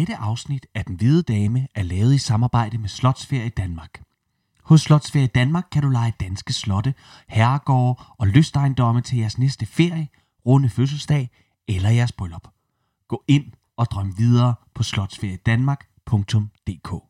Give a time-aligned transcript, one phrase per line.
[0.00, 4.02] Dette afsnit af Den Hvide Dame er lavet i samarbejde med Slotsferie Danmark.
[4.64, 6.94] Hos Slotsferie Danmark kan du lege danske slotte,
[7.28, 10.08] herregårde og lystejendomme til jeres næste ferie,
[10.46, 11.30] runde fødselsdag
[11.68, 12.48] eller jeres bryllup.
[13.08, 13.44] Gå ind
[13.76, 17.09] og drøm videre på slotsferiedanmark.dk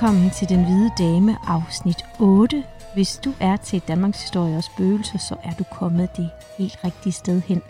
[0.00, 2.64] Velkommen til Den Hvide Dame afsnit 8.
[2.94, 7.12] Hvis du er til Danmarks Historie og Spøgelse, så er du kommet det helt rigtige
[7.12, 7.62] sted hen.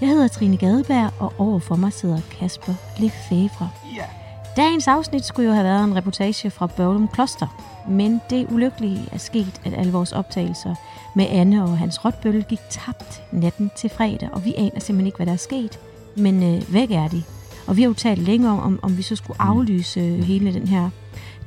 [0.00, 3.70] Jeg hedder Trine Gadeberg, og overfor mig sidder Kasper Lefebvre.
[3.96, 4.04] Ja.
[4.56, 7.46] Dagens afsnit skulle jo have været en reportage fra Børlum Kloster,
[7.88, 10.74] men det ulykkelige er sket, at alle vores optagelser
[11.14, 15.16] med Anne og hans rotbølle gik tabt natten til fredag, og vi aner simpelthen ikke,
[15.16, 15.78] hvad der er sket.
[16.16, 17.22] Men øh, væk er de.
[17.66, 20.54] Og vi har jo talt længe om, om, om vi så skulle aflyse øh, hele
[20.54, 20.90] den her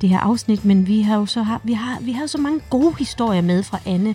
[0.00, 2.60] det her afsnit, men vi har jo så har, vi har, vi har så mange
[2.70, 4.14] gode historier med fra Anne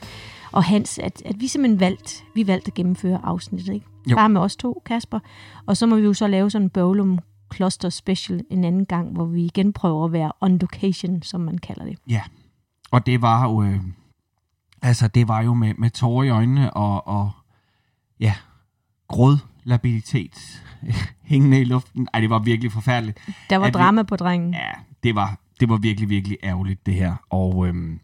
[0.52, 3.86] og Hans, at, at vi simpelthen valgt, vi valgte at gennemføre afsnittet, ikke?
[4.12, 4.16] Jo.
[4.16, 5.20] Bare med os to, Kasper.
[5.66, 7.20] Og så må vi jo så lave sådan en Bowlum
[7.56, 11.58] Cluster Special en anden gang, hvor vi igen prøver at være on location, som man
[11.58, 11.98] kalder det.
[12.10, 12.22] Ja,
[12.92, 13.80] og det var jo, øh,
[14.82, 17.32] altså det var jo med, med tårer i øjnene og, og
[18.20, 18.34] ja,
[19.08, 20.64] gråd labilitet
[21.23, 22.08] hængende i luften.
[22.14, 23.20] Ej, det var virkelig forfærdeligt.
[23.50, 24.54] Der var At vi- drama på drengen.
[24.54, 24.72] Ja,
[25.04, 27.16] det var, det var virkelig, virkelig ærgerligt, det her.
[27.30, 27.99] Og øhm,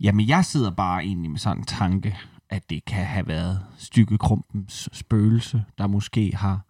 [0.00, 2.16] jamen, jeg sidder bare egentlig med sådan en tanke,
[2.50, 6.60] at det kan have været Stykke Krumpens spøgelse, der måske har,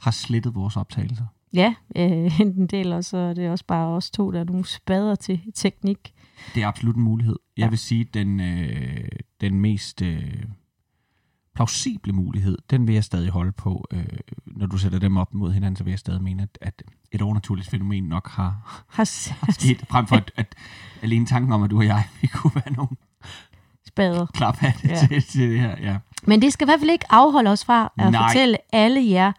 [0.00, 1.24] har slettet vores optagelser.
[1.52, 4.64] Ja, øh, en del, og så er det også bare os to, der er nogle
[4.66, 6.12] spader til teknik.
[6.54, 7.36] Det er absolut en mulighed.
[7.56, 7.68] Jeg Ja.
[7.68, 9.08] vil sige, den, øh,
[9.40, 10.42] den mest øh,
[11.56, 13.86] plausible mulighed, den vil jeg stadig holde på.
[13.90, 14.04] Øh,
[14.46, 17.22] når du sætter dem op mod hinanden, så vil jeg stadig mene, at, at et
[17.22, 20.54] overnaturligt fænomen nok har, Har s- sket, frem for at, at
[21.02, 22.88] alene tanken om, at du og jeg vi kunne være nogle
[23.86, 24.26] spader.
[24.26, 24.92] klaphatte Ja.
[24.94, 25.06] ja.
[25.06, 25.76] til, til det her.
[25.80, 25.98] Ja.
[26.26, 28.28] Men det skal i hvert fald ikke afholde os fra at Nej.
[28.28, 29.32] fortælle alle jer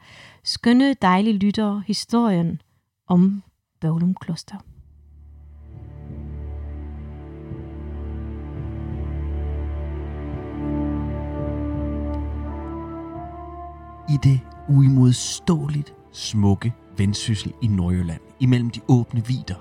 [0.44, 2.62] skønne, dejlige lyttere historien
[3.08, 3.44] om
[3.82, 4.56] Bøvlum Kloster.
[14.18, 14.40] I det
[14.70, 19.56] uimodståeligt smukke vendsyssel i Nordjylland, imellem de åbne vider,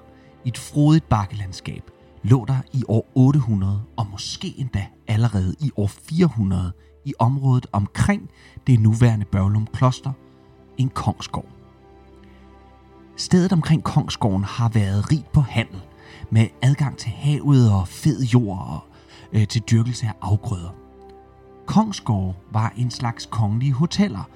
[0.44, 1.90] i et frodigt bakkelandskab,
[2.22, 6.72] lå der i år 800, og måske endda allerede i år 400,
[7.04, 8.30] i området omkring
[8.66, 10.12] det nuværende Børlum Kloster,
[10.78, 11.48] en kongsgård.
[13.16, 15.80] Stedet omkring Kongsgården har været rigt på handel,
[16.30, 18.80] med adgang til havet og fed jord og
[19.32, 20.74] øh, til dyrkelse af afgrøder.
[21.66, 24.28] Kongsgårde var en slags kongelige hoteller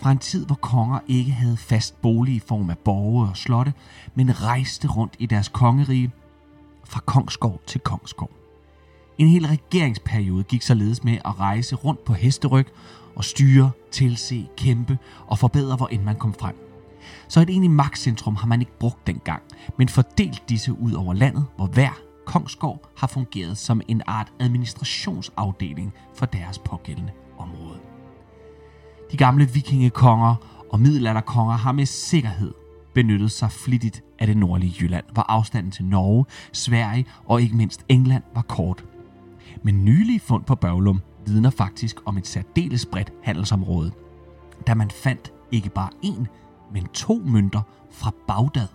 [0.00, 3.72] fra en tid, hvor konger ikke havde fast bolig i form af borge og slotte,
[4.14, 6.10] men rejste rundt i deres kongerige
[6.84, 8.30] fra Kongsgård til Kongsgård.
[9.18, 12.66] En hel regeringsperiode gik således med at rejse rundt på hesteryg
[13.16, 16.54] og styre, tilse, kæmpe og forbedre, hvor end man kom frem.
[17.28, 19.42] Så et egentlig magtcentrum har man ikke brugt dengang,
[19.78, 25.94] men fordelt disse ud over landet, hvor hver kongsgård har fungeret som en art administrationsafdeling
[26.14, 27.12] for deres pågældende.
[29.10, 30.34] De gamle vikingekonger
[30.70, 32.54] og middelalderkonger har med sikkerhed
[32.94, 37.84] benyttet sig flittigt af det nordlige Jylland, hvor afstanden til Norge, Sverige og ikke mindst
[37.88, 38.84] England var kort.
[39.62, 43.92] Men nylige fund på Børglum vidner faktisk om et særdeles bredt handelsområde,
[44.66, 46.24] da man fandt ikke bare én,
[46.72, 48.68] men to mønter fra Bagdad.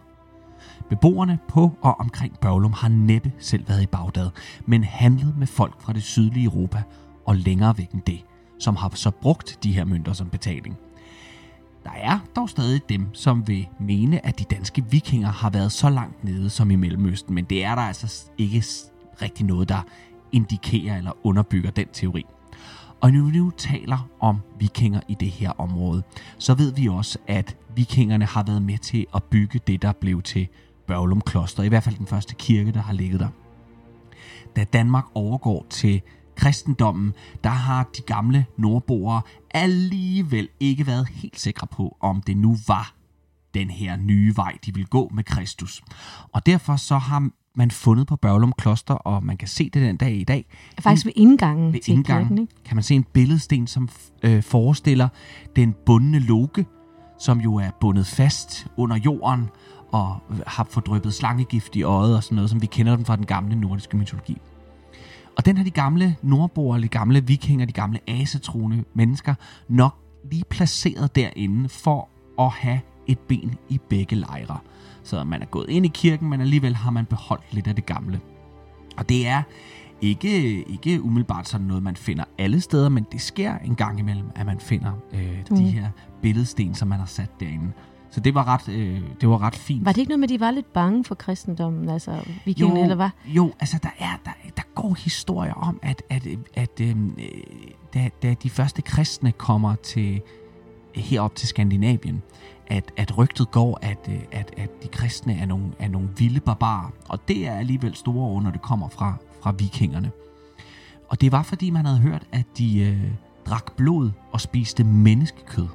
[0.90, 4.30] Beboerne på og omkring Børglum har næppe selv været i Bagdad,
[4.66, 6.84] men handlet med folk fra det sydlige Europa
[7.26, 8.26] og længere væk end det,
[8.64, 10.78] som har så brugt de her mønter som betaling.
[11.84, 15.90] Der er dog stadig dem, som vil mene, at de danske vikinger har været så
[15.90, 18.64] langt nede som i Mellemøsten, men det er der altså ikke
[19.22, 19.82] rigtig noget, der
[20.32, 22.26] indikerer eller underbygger den teori.
[23.02, 26.04] Og nu vi nu taler om vikinger i det her område,
[26.38, 30.22] så ved vi også, at vikingerne har været med til at bygge det, der blev
[30.22, 30.48] til
[30.88, 31.64] Børglum Kloster.
[31.64, 33.30] I hvert fald den første kirke, der har ligget der.
[34.56, 36.02] Da Danmark overgår til
[36.36, 37.14] kristendommen,
[37.44, 39.22] der har de gamle nordboere
[39.52, 42.94] alligevel ikke været helt sikre på, om det nu var
[43.54, 45.82] den her nye vej, de vil gå med Kristus.
[46.32, 49.98] Og derfor så har man fundet på Børglum Kloster, og man kan se det den
[49.98, 50.46] dag i dag.
[50.80, 52.64] Faktisk ved indgangen Ved til indgangen kirken, ikke?
[52.66, 53.90] kan man se en billedsten, som
[54.24, 55.08] øh, forestiller
[55.56, 56.66] den bundne loke,
[57.20, 59.50] som jo er bundet fast under jorden
[59.92, 63.16] og har fået dryppet slangegift i øjet og sådan noget, som vi kender den fra
[63.16, 64.38] den gamle nordiske mytologi.
[65.38, 69.36] Og den har de gamle nordboere, de gamle vikinger, de gamle asetroende mennesker
[69.68, 69.96] nok
[70.32, 72.10] lige placeret derinde for
[72.40, 74.58] at have et ben i begge lejre.
[75.04, 77.86] Så man er gået ind i kirken, men alligevel har man beholdt lidt af det
[77.86, 78.20] gamle.
[78.98, 79.44] Og det er
[80.02, 84.26] ikke, ikke umiddelbart sådan noget, man finder alle steder, men det sker en gang imellem,
[84.36, 85.58] at man finder øh, Mm.
[85.58, 85.90] de her
[86.22, 87.72] billedsten, som man har sat derinde.
[88.14, 89.86] Så det var ret, øh, det var ret fint.
[89.86, 92.12] Var det ikke noget med, at de var lidt bange for kristendommen, altså
[92.46, 93.10] vikingerne, eller hvad?
[93.26, 96.96] Jo, altså der, er, der, der går historier om, at, at, at øh,
[97.94, 100.22] da, da de første kristne kommer til
[100.96, 102.22] herop til Skandinavien,
[102.68, 106.40] at, at rygtet går, at, øh, at, at de kristne er nogle, er nogle vilde
[106.40, 106.92] barbarer.
[107.10, 110.12] Og det er alligevel store ord, når det kommer fra, fra vikingerne.
[111.10, 113.12] Og det var, fordi man havde hørt, at de øh,
[113.46, 115.68] drak blod og spiste menneskekød.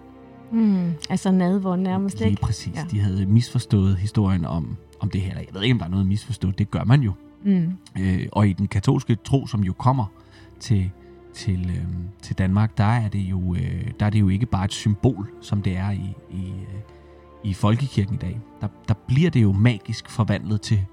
[0.52, 2.42] Mm, altså nadvår nærmest, Lige ikke?
[2.42, 2.76] præcis.
[2.76, 2.84] Ja.
[2.90, 5.34] De havde misforstået historien om, om det her.
[5.38, 6.58] Jeg ved ikke, om der er noget misforstået.
[6.58, 7.12] Det gør man jo.
[7.44, 7.72] Mm.
[8.00, 10.04] Øh, og i den katolske tro, som jo kommer
[10.60, 10.90] til,
[11.34, 11.84] til, øh,
[12.22, 15.30] til Danmark, der er, det jo, øh, der er det jo ikke bare et symbol,
[15.40, 16.80] som det er i, i, øh,
[17.44, 18.40] i folkekirken i dag.
[18.60, 20.84] Der, der bliver det jo magisk forvandlet til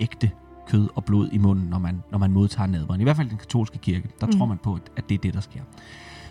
[0.00, 0.30] ægte
[0.68, 3.00] kød og blod i munden, når man, når man modtager nadveren.
[3.00, 4.32] I hvert fald i den katolske kirke, der Mm.
[4.32, 4.38] mm.
[4.38, 5.60] tror man på, at, at det er det, der sker.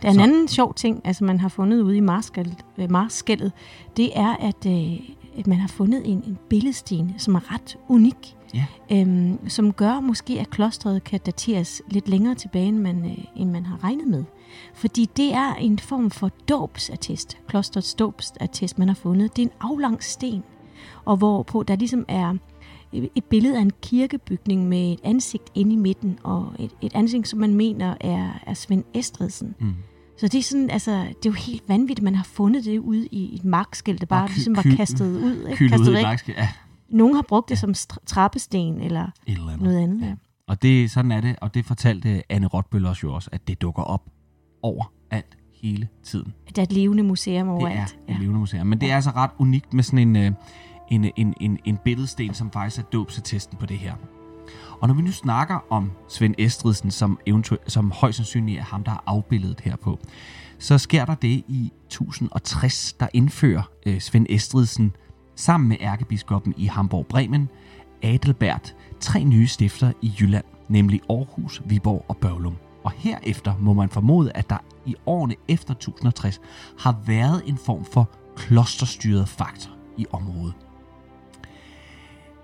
[0.02, 3.52] Der er en anden sjov ting, altså man har fundet ude i Marskallet, øh, Marskældet,
[3.98, 5.00] det er, at, øh,
[5.38, 8.36] at man har fundet en, en billedsten, som er ret unik.
[8.54, 8.66] Ja.
[8.92, 13.52] Øhm, som gør måske, at klostret kan dateres lidt længere tilbage, end man, øh, end
[13.52, 14.24] man har regnet med.
[14.74, 19.36] Fordi det er en form for dåbsattest, klostrets dåbsattest, man har fundet.
[19.36, 20.44] Det er en aflang sten,
[21.06, 22.36] og hvorpå der ligesom er
[23.16, 27.28] et billede af en kirkebygning med et ansigt inde i midten, og et, et ansigt,
[27.28, 29.56] som man mener er, er Svend Estridsen.
[29.60, 29.74] Mm.
[30.22, 32.78] Så det er sådan, altså, det er jo helt vanvittigt, at man har fundet det
[32.80, 35.48] ude i et markskilt, der bare ligesom var kastet ud.
[35.52, 35.70] Ikke?
[35.70, 36.38] Kastet ud i væk.
[36.38, 36.50] Ja,
[36.90, 39.62] Nogen har brugt det som stra- trappesten eller et eller andet.
[39.62, 40.02] noget andet.
[40.02, 40.14] Ja.
[40.48, 43.62] Og det, sådan er det, og det fortalte Anne Rotbøl også jo også, at det
[43.62, 44.10] dukker op
[44.64, 46.34] overalt hele tiden.
[46.50, 47.98] Det er et levende museum Det overalt.
[48.08, 48.68] er et levende museum.
[48.68, 50.32] Men det er altså ret unikt med sådan en, øh,
[50.92, 53.94] en, en, en, en billedsten, som faktisk er dåbsattesten på det her.
[54.82, 58.84] Og når vi nu snakker om Svend Estridsen, som, eventuelt, som højst sandsynligt er ham,
[58.84, 60.00] der har afbildet her på,
[60.60, 64.96] så sker der det i 1060, der indfører øh, Svend Estridsen
[65.36, 67.50] sammen med ærkebiskoppen i Hamburg-Bremen,
[68.02, 72.56] Adelbert, tre nye stifter i Jylland, nemlig Aarhus, Viborg og Børglum.
[72.84, 76.42] Og herefter må man formode, at der i årene efter 1060
[76.80, 80.54] har været en form for klosterstyret faktor i området.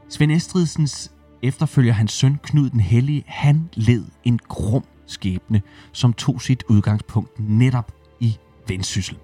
[0.09, 1.11] Svend Estridsens
[1.41, 5.61] efterfølger hans søn Knud den Hellige, han led en grum skæbne,
[5.91, 9.17] som tog sit udgangspunkt netop i Vendsyssel.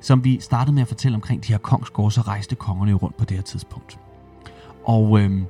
[0.00, 3.16] Som vi startede med at fortælle omkring de her kongsgårde, så rejste kongerne jo rundt
[3.16, 3.98] på det her tidspunkt.
[4.84, 5.46] Og øhm,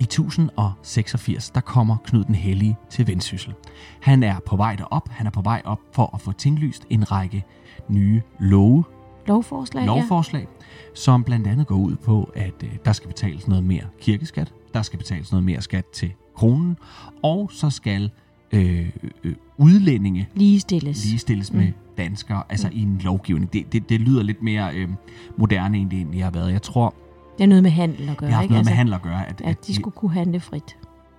[0.00, 3.54] i 1086, der kommer Knud den Hellige til Vendsyssel.
[4.00, 7.12] Han er på vej derop, han er på vej op for at få tinglyst en
[7.12, 7.44] række
[7.88, 8.84] nye love,
[9.26, 10.66] Lovforslag, lovforslag, ja.
[10.94, 14.82] som blandt andet går ud på, at øh, der skal betales noget mere kirkeskat, der
[14.82, 16.76] skal betales noget mere skat til kronen,
[17.22, 18.10] og så skal
[18.52, 18.90] øh,
[19.24, 20.28] øh, udlændinge.
[20.34, 21.04] Ligestilles.
[21.04, 21.58] ligestilles mm.
[21.58, 22.76] med danskere, altså mm.
[22.76, 23.52] i en lovgivning.
[23.52, 24.88] Det, det, det lyder lidt mere øh,
[25.36, 26.52] moderne, end det egentlig har været.
[26.52, 26.94] Jeg tror,
[27.38, 28.52] Det er noget med handel at gøre, det har ikke?
[28.52, 29.28] noget med handel at gøre.
[29.28, 30.76] At, at de skulle kunne handle frit.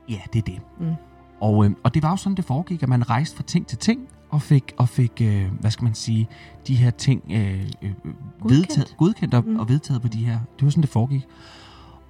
[0.09, 0.61] Ja, det er det.
[0.79, 0.93] Mm.
[1.39, 3.77] Og, øh, og det var jo sådan, det foregik, at man rejste fra ting til
[3.77, 6.27] ting, og fik, og fik øh, hvad skal man sige,
[6.67, 7.91] de her ting øh, øh,
[8.43, 9.59] vedtaget, godkendt og, Mm.
[9.59, 10.39] og vedtaget på de her.
[10.59, 11.25] Det var sådan, det foregik.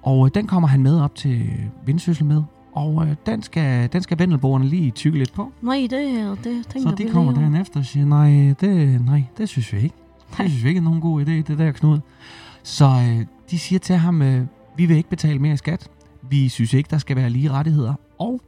[0.02, 1.50] Og øh, den kommer han med op til
[1.86, 2.42] Vindsyssel med,
[2.72, 5.52] og øh, den skal, den skal vendelboerne lige tykke lidt på.
[5.62, 9.24] Nej, det, her, det tænker Så de kommer dagen efter og siger, nej, det, nej,
[9.38, 9.94] det synes vi ikke.
[10.30, 10.38] Nej.
[10.42, 11.98] Det synes vi ikke er nogen god idé, det der Knud.
[12.62, 15.88] Så øh, de siger til ham, øh, vi vil ikke betale mere i skat.
[16.30, 17.94] Vi synes ikke, der skal være lige rettigheder.
[18.18, 18.40] Og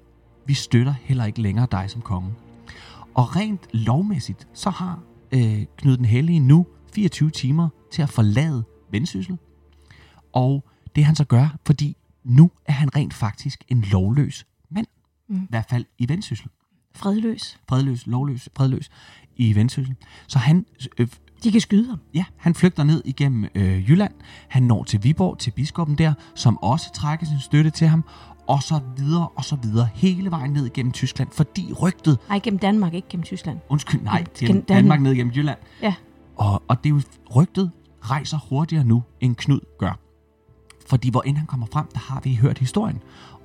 [0.47, 2.31] vi støtter heller ikke længere dig som konge.
[3.19, 8.65] Og rent lovmæssigt, så har øh, Knud den Hellige nu 24 timer til at forlade
[8.91, 9.39] Vendsyssel.
[10.33, 14.87] Og det han så gør, fordi nu er han rent faktisk en lovløs mand.
[15.29, 15.37] Mm.
[15.37, 16.49] I hvert fald i Vendsyssel.
[16.95, 17.61] Fredløs.
[17.69, 18.91] fredløs, lovløs, fredløs
[19.37, 19.97] i Vendsyssel.
[20.27, 20.67] Så han,
[20.99, 21.09] øh,
[21.45, 21.99] De kan skyde ham.
[22.15, 24.13] ja, han flygter ned igennem øh, Jylland.
[24.49, 28.05] Han når til Viborg, til biskoppen der, som også trækker sin støtte til ham.
[28.49, 32.59] Og så videre, og så videre, hele vejen ned igennem Tyskland, fordi rygtet, Nej, gennem
[32.59, 33.59] Danmark, ikke gennem Tyskland.
[33.69, 34.83] undskyld, nej, Gennem gennem Danmark.
[34.83, 35.59] Danmark ned igennem Jylland.
[35.83, 35.95] Ja.
[36.37, 37.01] Og, og det er jo,
[37.37, 39.99] rygtet rejser hurtigere nu, end Knud gør.
[40.87, 42.99] Fordi hvor end han kommer frem, der har vi hørt historien.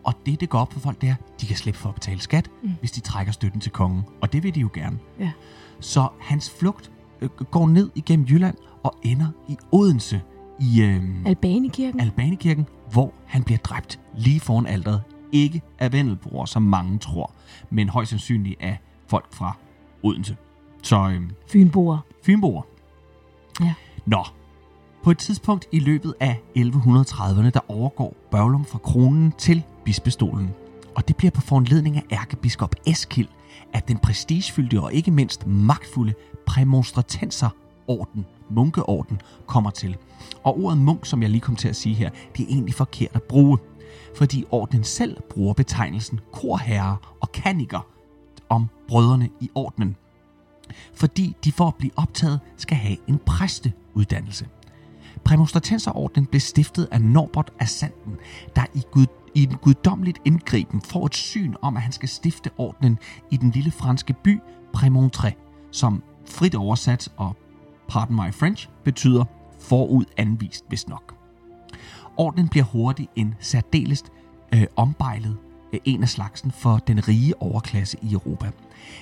[0.03, 2.21] Og det, det går op for folk, det er, de kan slippe for at betale
[2.21, 2.71] skat, mm.
[2.79, 4.03] hvis de trækker støtten til kongen.
[4.21, 4.99] Og det vil de jo gerne.
[5.19, 5.31] Ja.
[5.79, 6.91] Så hans flugt
[7.21, 10.21] øh, går ned igennem Jylland og ender i Odense
[10.59, 11.99] i øh, Albanekirken.
[11.99, 15.03] Albanekirken, hvor han bliver dræbt lige foran alderet.
[15.31, 17.31] Ikke af vendelbror, som mange tror,
[17.69, 19.57] men højst sandsynligt af folk fra
[20.03, 20.37] Odense.
[20.83, 21.97] Så øh, Fynboer.
[22.25, 22.61] Fynboer.
[23.61, 23.73] Ja.
[24.05, 24.23] Nå,
[25.03, 30.49] på et tidspunkt i løbet af 1130'erne, der overgår Børglum fra kronen til bispestolen.
[30.95, 33.27] Og det bliver på foranledning af ærkebiskop Eskild,
[33.73, 36.13] at den prestigefyldte og ikke mindst magtfulde
[36.45, 39.97] præmonstratenserorden, munkeorden, kommer til.
[40.43, 43.11] Og ordet munk, som jeg lige kom til at sige her, det er egentlig forkert
[43.15, 43.57] at bruge.
[44.15, 47.87] Fordi ordenen selv bruger betegnelsen korherre og kaniker
[48.49, 49.95] om brødrene i ordenen
[50.93, 54.47] fordi de for at blive optaget skal have en præsteuddannelse.
[55.23, 58.15] Præmonstratenserordenen blev stiftet af Norbert af Sanden,
[58.55, 59.05] der i, gud,
[59.35, 62.99] i den guddommeligt indgriben får et syn om, at han skal stifte ordenen
[63.31, 64.39] i den lille franske by
[64.77, 65.31] Prémontré,
[65.71, 67.35] som frit oversat og
[67.93, 69.25] pardon my French betyder
[69.59, 71.15] forud anvist, hvis nok.
[72.17, 74.03] Ordenen bliver hurtigt en særdeles
[74.53, 75.37] øh, ombejlet
[75.73, 78.51] øh, en af slagsen for den rige overklasse i Europa.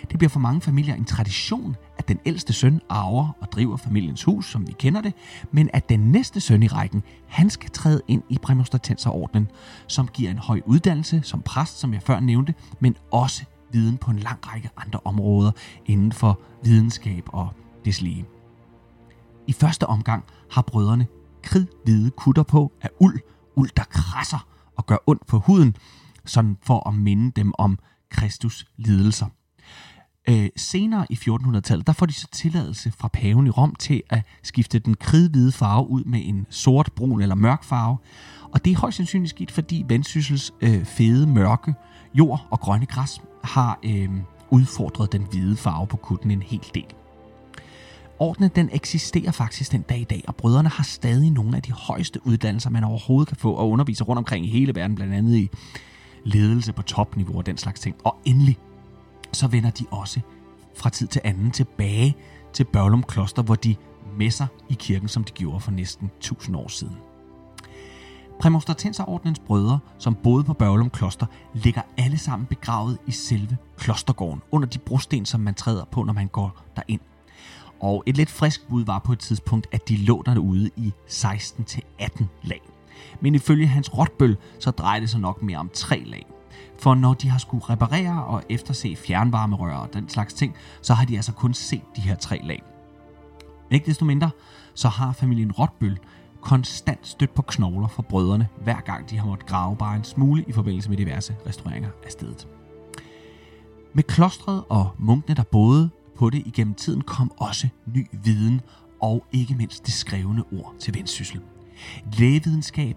[0.10, 4.24] Det bliver for mange familier en tradition, at den ældste søn arver og driver familiens
[4.24, 5.14] hus, som vi kender det,
[5.52, 9.48] men at den næste søn i rækken, han skal træde ind i præmonstratenserordenen,
[9.88, 14.12] som giver en høj uddannelse som præst, som jeg før nævnte, men også viden på
[14.12, 15.52] en lang række andre områder
[15.86, 17.50] inden for videnskab og
[17.86, 18.26] deslige.
[19.52, 21.08] I første omgang har brødrene
[21.44, 23.20] kridhvide kutter på af uld,
[23.56, 25.76] uld der krasser og gør ondt på huden,
[26.26, 27.80] sådan for at minde dem om
[28.12, 29.26] Kristus lidelser.
[30.30, 34.22] Øh, senere i 1400-tallet, der får de så tilladelse fra paven i Rom til at
[34.44, 37.98] skifte den kridhvide farve ud med en sort, brun eller mørk farve.
[38.54, 41.74] Og det er højst sandsynligt sket, fordi Vendsyssels øh, fede, mørke
[42.14, 44.10] jord og grønne græs har øh,
[44.50, 46.96] udfordret den hvide farve på kutten en hel del.
[48.22, 51.72] Ordenen den eksisterer faktisk den dag i dag, og brødrene har stadig nogle af de
[51.72, 55.36] højeste uddannelser, man overhovedet kan få og underviser rundt omkring i hele verden, blandt andet
[55.36, 55.50] i
[56.24, 57.96] ledelse på topniveau og den slags ting.
[58.04, 58.58] Og endelig,
[59.34, 60.20] så vender de også
[60.76, 62.16] fra tid til anden tilbage
[62.54, 63.76] til Børlum Kloster, hvor de
[64.18, 66.98] messer i kirken, som de gjorde for næsten 1000 år siden.
[68.40, 74.68] Præmonstratenserordnens brødre, som boede på Børlum Kloster, ligger alle sammen begravet i selve klostergården, under
[74.68, 77.02] de brosten, som man træder på, når man går derind.
[77.82, 82.26] Og et lidt frisk bud var på et tidspunkt, at de lå derude i 16-18
[82.44, 82.62] lag.
[83.22, 86.26] Men ifølge hans rotbøl, så drejer det sig nok mere om tre lag.
[86.80, 91.06] For når de har skulle reparere og efterse fjernvarmerør og den slags ting, så har
[91.06, 92.64] de altså kun set de her tre lag.
[93.70, 94.30] Men ikke desto mindre,
[94.74, 96.00] så har familien Rotbøl
[96.42, 100.46] konstant stødt på knogler for brødrene, hver gang de har måttet grave bare en smule
[100.48, 102.48] i forbindelse med diverse restaureringer af stedet.
[103.94, 105.90] Med klostret og munkene, der boede
[106.22, 108.62] på det igennem tiden, kom også ny viden
[109.02, 111.42] og ikke mindst det skrevne ord til Vendsyssel.
[112.18, 112.96] Lægevidenskab,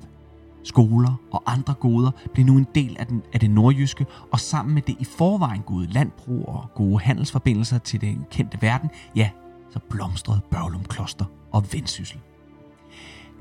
[0.64, 4.75] skoler og andre goder blev nu en del af, den, af det nordjyske, og sammen
[4.75, 9.31] med det i forvejen gode landbrug og gode handelsforbindelser til den kendte verden, ja,
[9.71, 12.19] så blomstrede Børlum Kloster og Vendsyssel.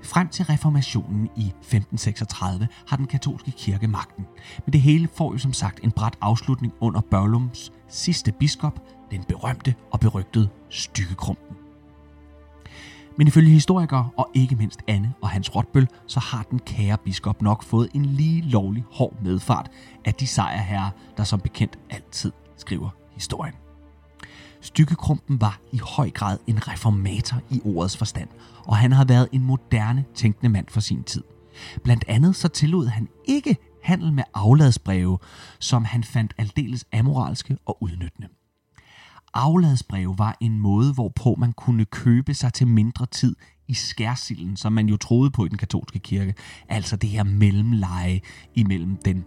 [0.03, 4.25] Frem til reformationen i 1536 har den katolske kirke magten.
[4.65, 8.79] Men det hele får jo som sagt en bræt afslutning under Børlums sidste biskop,
[9.13, 11.57] den berømte og berygtede Stykkekrumpen.
[13.17, 17.41] Men ifølge historikere og ikke mindst Anne og Hans Rotbøl, så har den kære biskop
[17.41, 19.71] nok fået en lige lovlig hård medfart
[20.05, 23.53] af de sejrherrer, der som bekendt altid skriver historien.
[24.61, 28.29] Stykkekrumpen var i høj grad en reformator i ordets forstand,
[28.65, 31.23] og han har været en moderne, tænkende mand for sin tid.
[31.83, 35.19] Blandt andet så tillod han ikke handel med afladsbreve,
[35.59, 38.27] som han fandt aldeles amoralske og udnyttende
[39.33, 43.35] afladsbrev var en måde, hvorpå man kunne købe sig til mindre tid
[43.67, 46.33] i skærsilden, som man jo troede på i den katolske kirke.
[46.69, 48.21] Altså det her mellemleje
[48.55, 49.23] imellem den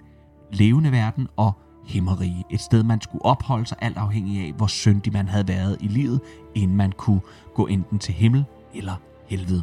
[0.53, 1.53] levende verden og
[1.87, 2.45] himmerige.
[2.51, 5.89] Et sted, man skulle opholde sig alt afhængig af, hvor syndig man havde været i
[5.89, 6.21] livet,
[6.55, 7.21] inden man kunne
[7.55, 8.45] gå enten til himmel
[8.75, 8.95] eller
[9.29, 9.63] helvede.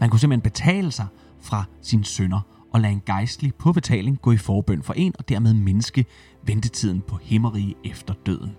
[0.00, 1.06] Man kunne simpelthen betale sig
[1.40, 2.40] fra sine sønder
[2.72, 6.04] og lade en gejstlig på betaling gå i forbøn for en og dermed mindske
[6.42, 8.56] ventetiden på himmerige efter døden.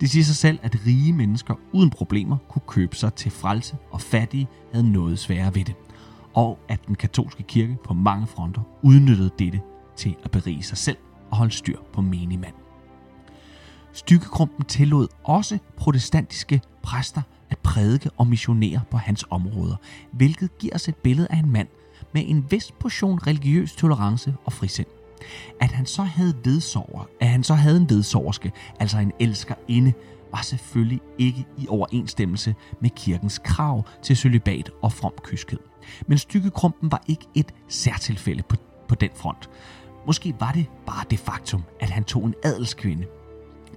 [0.00, 4.00] Det siger sig selv, at rige mennesker uden problemer kunne købe sig til frelse, og
[4.00, 5.74] fattige havde noget sværere ved det.
[6.34, 9.60] Og at den katolske kirke på mange fronter udnyttede dette
[9.96, 10.96] til at berige sig selv
[11.30, 12.54] og holde styr på menigmand.
[13.92, 19.76] Stykkekrumpen tillod også protestantiske præster at prædike og missionere på hans områder,
[20.12, 21.68] hvilket giver os et billede af en mand
[22.14, 24.86] med en vis portion religiøs tolerance og frisind.
[25.60, 29.92] At han så havde vedsover, at han så havde en vedsoverske, altså en elskerinde,
[30.32, 35.58] var selvfølgelig ikke i overensstemmelse med kirkens krav til celibat og from kyskhed.
[36.06, 38.56] Men stykkekrumpen var ikke et særtilfælde på,
[38.88, 39.50] på den front.
[40.06, 43.06] Måske var det bare det faktum, at han tog en adelskvinde,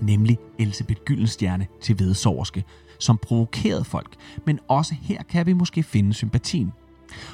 [0.02, 2.64] nemlig Elisabeth Gyldenstjerne til vedsoverske,
[3.00, 6.74] som provokerede folk, men også her kan vi måske finde sympatien.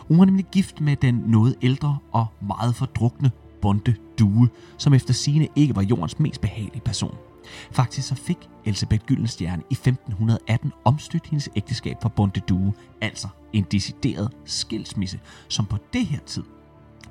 [0.07, 5.13] Hun var nemlig gift med den noget ældre og meget fordrukne bonde Due, som efter
[5.13, 7.15] sine ikke var jordens mest behagelige person.
[7.71, 13.65] Faktisk så fik Elisabeth Gyldenstjerne i 1518 omstødt hendes ægteskab for Bonte Due, altså en
[13.71, 16.43] decideret skilsmisse, som på det her tid,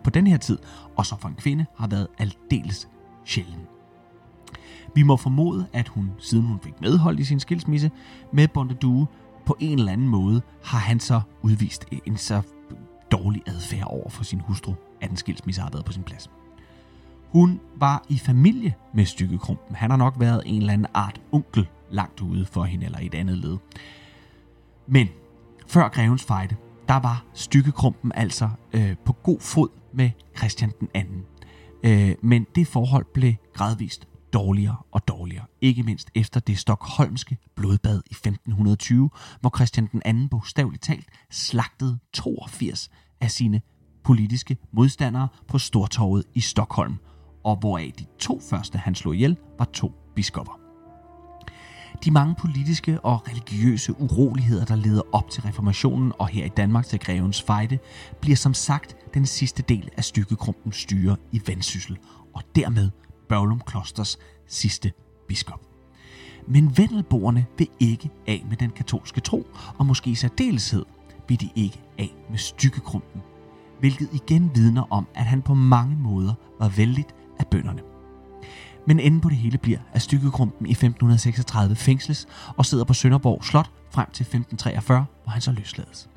[0.05, 0.59] på den her tid,
[0.97, 2.88] og som for en kvinde har været aldeles
[3.25, 3.61] sjælden.
[4.95, 7.90] Vi må formode, at hun, siden hun fik medhold i sin skilsmisse
[8.33, 9.07] med Bonte Due,
[9.47, 12.43] på en eller anden måde har han så udvist en så
[13.12, 16.31] dårlig adfærd over for sin hustru, at en skilsmisse har været på sin plads.
[17.32, 19.76] Hun var i familie med Stykkekrumpen.
[19.76, 23.14] Han har nok været en eller anden art onkel langt ude for hende eller et
[23.14, 23.56] andet led.
[24.87, 25.08] Men
[25.66, 26.56] før grevens fejde,
[26.88, 31.25] der var Stykkekrumpen altså øh, på god fod med Christian den anden.
[31.82, 35.44] Øh, men det forhold blev gradvist dårligere og dårligere.
[35.61, 41.99] Ikke mindst efter det stokholmske blodbad i 1520, hvor Christian den anden bogstaveligt talt slagtede
[42.12, 43.61] 82 af sine
[44.04, 46.97] politiske modstandere på Stortorvet i Stockholm,
[47.49, 50.61] og hvoraf de to første, han slog ihjel, var to biskopper.
[52.05, 56.87] De mange politiske og religiøse uroligheder, der leder op til reformationen og her i Danmark
[56.87, 57.79] til Grevens Fejde,
[58.20, 61.99] bliver som sagt den sidste del af Stykkekrumpens styre i Vendsyssel,
[62.35, 62.90] og dermed
[63.29, 64.92] Børglum Klosters sidste
[65.29, 65.61] biskop.
[66.49, 69.46] Men vendelboerne vil ikke af med den katolske tro,
[69.79, 70.85] og måske i særdeleshed
[71.29, 73.22] vil de ikke af med Stykkekrumpen,
[73.81, 77.81] hvilket igen vidner om, at han på mange måder var vældigt af bønderne.
[78.87, 83.44] Men enden på det hele bliver, at Stykkekrumpen i 1536 fængsles og sidder på Sønderborg
[83.44, 86.09] Slot frem til 1543, hvor han så løslades.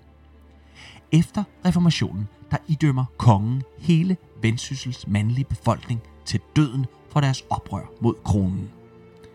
[1.12, 8.13] Efter reformationen, der idømmer kongen hele Vendsyssels mandlige befolkning til døden for deres oprør mod
[8.23, 8.69] kronen.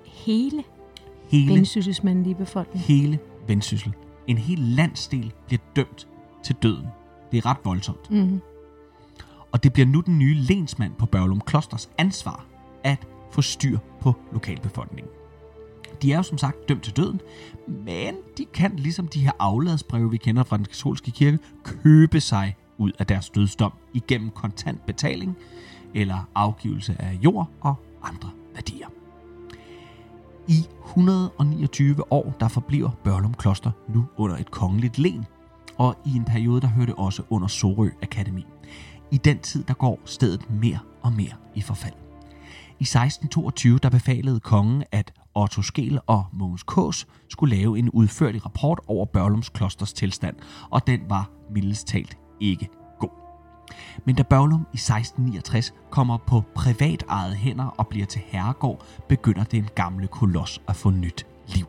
[0.05, 0.65] Hele
[1.29, 2.85] Hele, Vendsyssels mandlige befolkning.
[2.85, 3.19] hele
[3.49, 3.93] Vendsyssel.
[4.27, 6.09] En hel landsdel bliver dømt
[6.45, 6.87] til døden.
[7.33, 8.11] Det er ret voldsomt.
[8.11, 8.41] Mm.
[9.57, 12.47] Og det bliver nu den nye lensmand på Børglum Klosters ansvar
[12.85, 15.13] at få styr på lokalbefolkningen.
[16.03, 17.21] De er jo som sagt dømt til døden,
[17.69, 22.57] men de kan, ligesom de her afladsbreve, vi kender fra den katolske kirke, købe sig
[22.79, 25.37] ud af deres dødsdom igennem kontant betaling
[25.95, 28.87] eller afgivelse af jord og andre værdier.
[30.49, 35.27] I 129 år, der forbliver Børlum Kloster nu under et kongeligt len,
[35.79, 38.47] og i en periode, der hørte også under Sorø Akademi.
[39.11, 41.95] I den tid, der går stedet mere og mere i forfald.
[42.79, 48.45] I 1622, der befalede kongen, at Otto Skel og Mogens Kås skulle lave en udførlig
[48.45, 50.37] rapport over Børlums Klosters tilstand,
[50.71, 53.11] og den var mildest talt ikke god.
[54.05, 59.45] Men da Børlum i 1669 kommer på privat eget hænder og bliver til herregård, begynder
[59.45, 61.67] den gamle koloss at få nyt liv.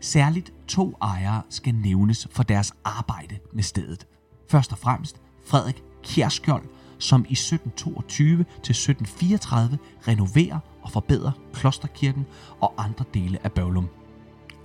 [0.00, 4.06] Særligt to ejere skal nævnes for deres arbejde med stedet.
[4.50, 6.64] Først og fremmest Frederik Kjærskjold,
[6.98, 12.26] som i 1722 til 1734 renoverer og forbedrer klosterkirken
[12.60, 13.88] og andre dele af Bøvlum.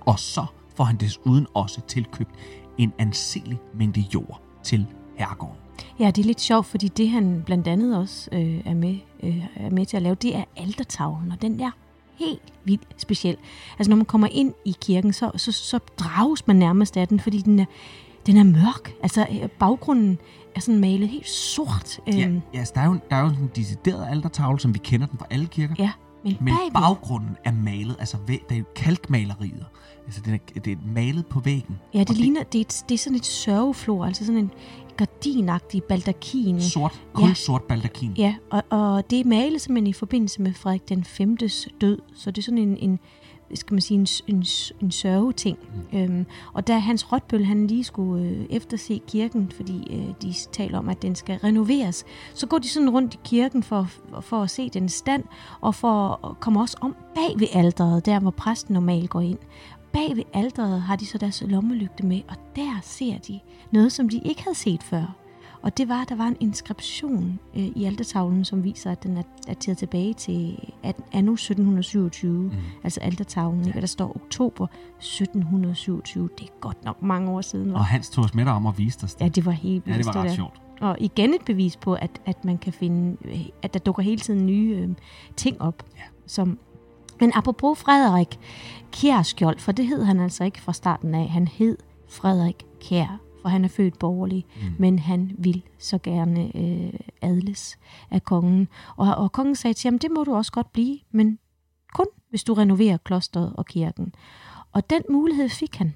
[0.00, 2.30] Og så får han desuden også tilkøbt
[2.78, 5.56] en anselig mængde jord til herregården.
[5.98, 9.44] Ja, det er lidt sjovt, fordi det han blandt andet også øh, er, med, øh,
[9.56, 11.70] er med til at lave, det er altertavlen, og den er
[12.14, 13.36] helt vildt speciel.
[13.78, 17.20] Altså når man kommer ind i kirken, så, så, så drages man nærmest af den,
[17.20, 17.64] fordi den er,
[18.26, 18.92] den er mørk.
[19.02, 20.18] Altså øh, baggrunden
[20.56, 22.00] er sådan malet helt sort.
[22.06, 24.78] Ja, Øhm, ja der er jo, der er jo sådan en decideret altertavle, som vi
[24.78, 25.74] kender den fra alle kirker.
[25.78, 25.90] ja.
[26.24, 29.64] Men, Men bagved, baggrunden er malet, altså det er jo kalkmalerier.
[30.06, 31.78] Altså det er, det er malet på væggen.
[31.94, 34.50] ja, det ligner, det, er et- det er sådan et sørgeflor, altså sådan en
[34.96, 36.60] gardinagtig baldakin.
[36.62, 37.34] Sort, kun Ja.
[37.34, 38.12] sort baldakin.
[38.18, 41.36] Ja, og, og det er malet simpelthen i forbindelse med Frederik den 5.
[41.80, 42.98] død, så det er sådan en, en
[43.54, 44.44] skal man sige, en, en,
[44.80, 45.58] en sørgeting.
[45.92, 45.98] Mm.
[45.98, 50.78] Øhm, og da Hans Rotbøl han lige skulle øh, efterse kirken, fordi øh, de taler
[50.78, 53.88] om, at den skal renoveres, så går de sådan rundt i kirken for,
[54.20, 55.24] for at se den stand,
[55.60, 59.38] og for at komme også om bag ved alderet, der hvor præsten normalt går ind.
[59.92, 64.08] Bag ved alderet har de så deres lommelygte med, og der ser de noget, som
[64.08, 65.21] de ikke havde set før.
[65.62, 69.16] Og det var, at der var en inskription øh, i altertavlen, som viser, at den
[69.16, 72.50] er dateret tilbage til at, anno 1727, mm.
[72.84, 73.80] altså altertavlen, ja.
[73.80, 74.66] der står oktober
[74.98, 76.28] 1727.
[76.38, 77.72] Det er godt nok mange år siden.
[77.72, 77.78] Var.
[77.78, 79.96] Og Hans tog os med om at vise dig Ja, det var helt vildt.
[79.96, 80.62] Ja, det var ret det sjovt.
[80.80, 84.20] Og igen et bevis på, at, at man kan finde, øh, at der dukker hele
[84.20, 84.88] tiden nye øh,
[85.36, 86.02] ting op, ja.
[86.26, 86.58] som
[87.20, 88.38] men apropos Frederik
[88.92, 91.28] Kjærskjold, for det hed han altså ikke fra starten af.
[91.28, 91.76] Han hed
[92.08, 94.74] Frederik Kjær for han er født borgerlig, mm.
[94.78, 97.78] men han vil så gerne øh, adles
[98.10, 98.68] af kongen.
[98.96, 101.38] Og, og kongen sagde til ham, det må du også godt blive, men
[101.94, 104.14] kun hvis du renoverer klosteret og kirken.
[104.72, 105.94] Og den mulighed fik han,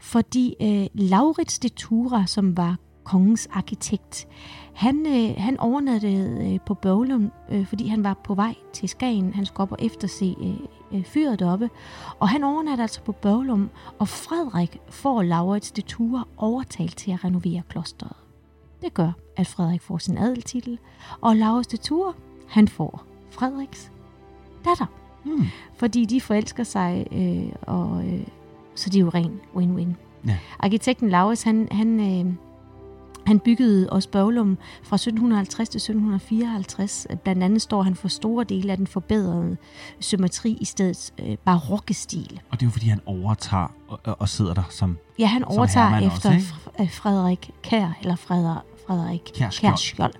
[0.00, 4.28] fordi øh, Laurits de Tura, som var kongens arkitekt.
[4.74, 9.34] Han, øh, han overnattede øh, på Bøvlum, øh, fordi han var på vej til Skagen.
[9.34, 10.56] Han skulle op og efterse øh,
[10.92, 11.70] øh, fyret deroppe.
[12.18, 17.24] Og han overnatter altså på Bøvlum, og Frederik får Laurits de Ture overtalt til at
[17.24, 18.16] renovere klosteret.
[18.82, 20.78] Det gør, at Frederik får sin adeltitel,
[21.20, 22.12] og Laurits de Ture,
[22.48, 23.92] han får Frederiks
[24.64, 24.86] datter.
[25.24, 25.46] Mm.
[25.74, 28.26] Fordi de forelsker sig, øh, og øh,
[28.74, 29.94] så det er jo ren win-win.
[30.26, 30.38] Ja.
[30.58, 32.34] Arkitekten Laurits, han, han øh,
[33.26, 37.06] han byggede også Bøvlum fra 1750 til 1754.
[37.24, 39.56] Blandt andet står han for store dele af den forbedrede
[40.00, 42.40] symmetri i stedet øh, barokke stil.
[42.50, 45.98] Og det er jo fordi, han overtager og, og sidder der som Ja, han overtager
[45.98, 46.54] efter også,
[46.90, 49.72] Frederik Kær, eller Frederik, Frederik Kærskjold.
[49.72, 50.14] Kærskjold.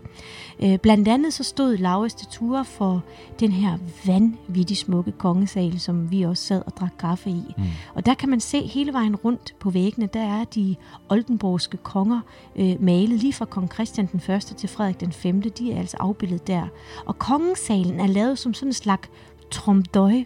[0.62, 3.02] Øh, blandt andet så stod Laurits de Ture for
[3.40, 7.54] den her vanvittigt smukke kongesal, som vi også sad og drak kaffe i.
[7.58, 7.64] Mm.
[7.94, 10.76] Og der kan man se hele vejen rundt på væggene, der er de
[11.08, 12.20] oldenborgske konger
[12.56, 14.42] øh, malet lige fra kong Christian den 1.
[14.42, 15.42] til Frederik den 5.
[15.42, 16.66] De er altså afbildet der.
[17.06, 19.08] Og kongesalen er lavet som sådan en slags
[19.50, 20.24] tromdøj,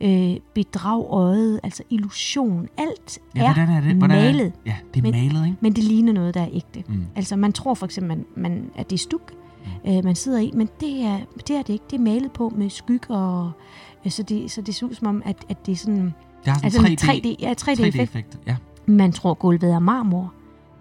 [0.00, 2.68] øh, bedrag øjet, altså illusion.
[2.76, 3.94] Alt ja, er, er det?
[3.94, 4.40] Hvordan malet.
[4.40, 4.52] Er det?
[4.66, 5.58] Ja, det er men, malet, ikke?
[5.60, 6.84] Men det ligner noget, der er ægte.
[6.88, 7.06] Mm.
[7.16, 9.32] Altså man tror for eksempel, man, man, at det er stuk,
[9.84, 9.90] mm.
[9.92, 11.84] øh, man sidder i, men det er, det er det ikke.
[11.90, 13.50] Det er malet på med skygge, og,
[14.04, 16.14] øh, så, det, så det ser ud som om, at, at det er sådan...
[16.44, 18.34] Det har sådan altså 3D, 3D, ja, 3D-effekt.
[18.34, 18.56] 3D ja.
[18.86, 20.32] Man tror, gulvet er marmor.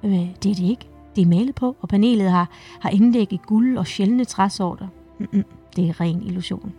[0.04, 0.88] Øh, det er det ikke.
[1.16, 4.88] Det er malet på, og panelet har, har indlæg i guld og sjældne træsorter.
[5.20, 5.44] Mm-mm,
[5.76, 6.74] det er ren illusion.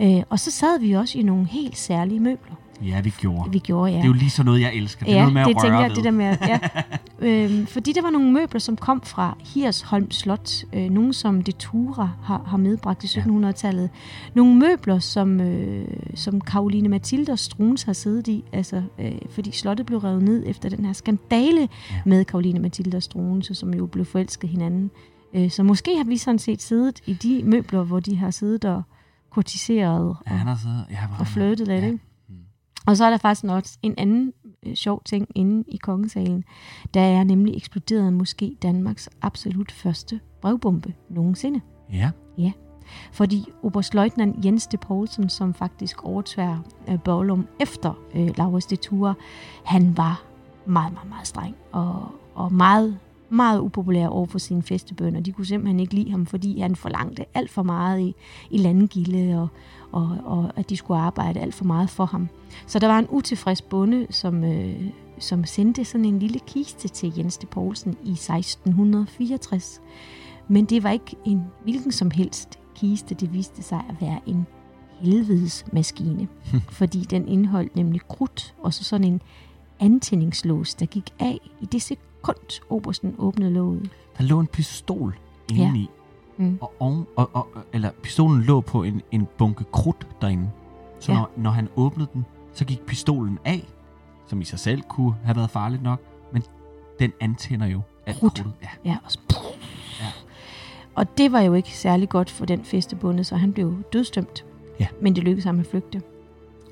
[0.00, 2.54] Øh, og så sad vi også i nogle helt særlige møbler.
[2.82, 3.50] Ja, vi gjorde.
[3.50, 3.96] Vi gjorde, ja.
[3.96, 5.04] Det er jo lige sådan noget, jeg elsker.
[5.04, 5.96] Det er noget med det at tænker jeg, ved.
[5.96, 6.58] det der med, ja.
[7.28, 10.50] øhm, fordi der var nogle møbler, som kom fra Hirsholm Slot.
[10.72, 13.82] Øh, nogle, som det Tura har, har medbragt i 1700-tallet.
[13.82, 13.88] Ja.
[14.34, 18.44] Nogle møbler, som, øh, som Karoline Mathilde og Struns har siddet i.
[18.52, 22.00] Altså, øh, fordi slottet blev revet ned efter den her skandale ja.
[22.04, 24.90] med Karoline Mathilde og Struns, som jo blev forelsket hinanden.
[25.34, 28.64] Øh, så måske har vi sådan set siddet i de møbler, hvor de har siddet
[28.64, 28.82] og
[29.30, 31.80] kortiseret ja, han har siddet, ja, og flirtet lidt.
[31.80, 31.86] Ja.
[31.86, 31.98] Ikke?
[32.28, 32.34] Mm.
[32.86, 34.32] Og så er der faktisk også en anden
[34.66, 36.44] øh, sjov ting inde i kongesalen.
[36.94, 41.60] Der er nemlig eksploderet måske Danmarks absolut første brevbombe nogensinde.
[41.92, 42.10] Ja.
[42.38, 42.52] Ja.
[43.12, 49.14] Fordi oberstløjtnant Jens de Poulsen, som faktisk overtværer øh, Børlum efter øh, Laurits de Ture,
[49.64, 50.22] han var
[50.66, 52.98] meget, meget, meget streng og, og meget
[53.30, 55.20] meget upopulær over for sine festebønder.
[55.20, 58.14] De kunne simpelthen ikke lide ham, fordi han forlangte alt for meget i,
[58.50, 59.48] i landgilde, og,
[59.92, 62.28] og, og at de skulle arbejde alt for meget for ham.
[62.66, 67.12] Så der var en utilfreds bonde, som, øh, som sendte sådan en lille kiste til
[67.16, 69.80] Jens de Poulsen i 1664.
[70.48, 73.14] Men det var ikke en hvilken som helst kiste.
[73.14, 74.46] Det viste sig at være en
[75.00, 76.28] helvedes maskine,
[76.78, 79.22] fordi den indeholdt nemlig krudt og så sådan en
[79.80, 82.07] antændingslås, der gik af i det sekund,
[82.70, 83.90] Obersten åbnede låget.
[84.18, 85.18] Der lå en pistol
[85.50, 85.80] indeni.
[86.38, 86.44] Ja.
[86.44, 86.58] Mm.
[86.60, 90.50] Og, og, og, og, eller pistolen lå på en, en bunke krudt derinde.
[91.00, 91.18] Så ja.
[91.18, 93.68] når, når han åbnede den, så gik pistolen af,
[94.26, 96.00] som i sig selv kunne have været farligt nok,
[96.32, 96.42] men
[96.98, 98.34] den antænder jo alt Krudt.
[98.34, 98.52] krudtet.
[98.62, 98.90] Ja.
[98.90, 99.18] ja, og så,
[100.00, 100.06] ja.
[100.94, 104.44] Og det var jo ikke særlig godt for den festebunde, så han blev dødstømt.
[104.80, 104.86] Ja.
[105.00, 106.02] Men det lykkedes ham at flygte.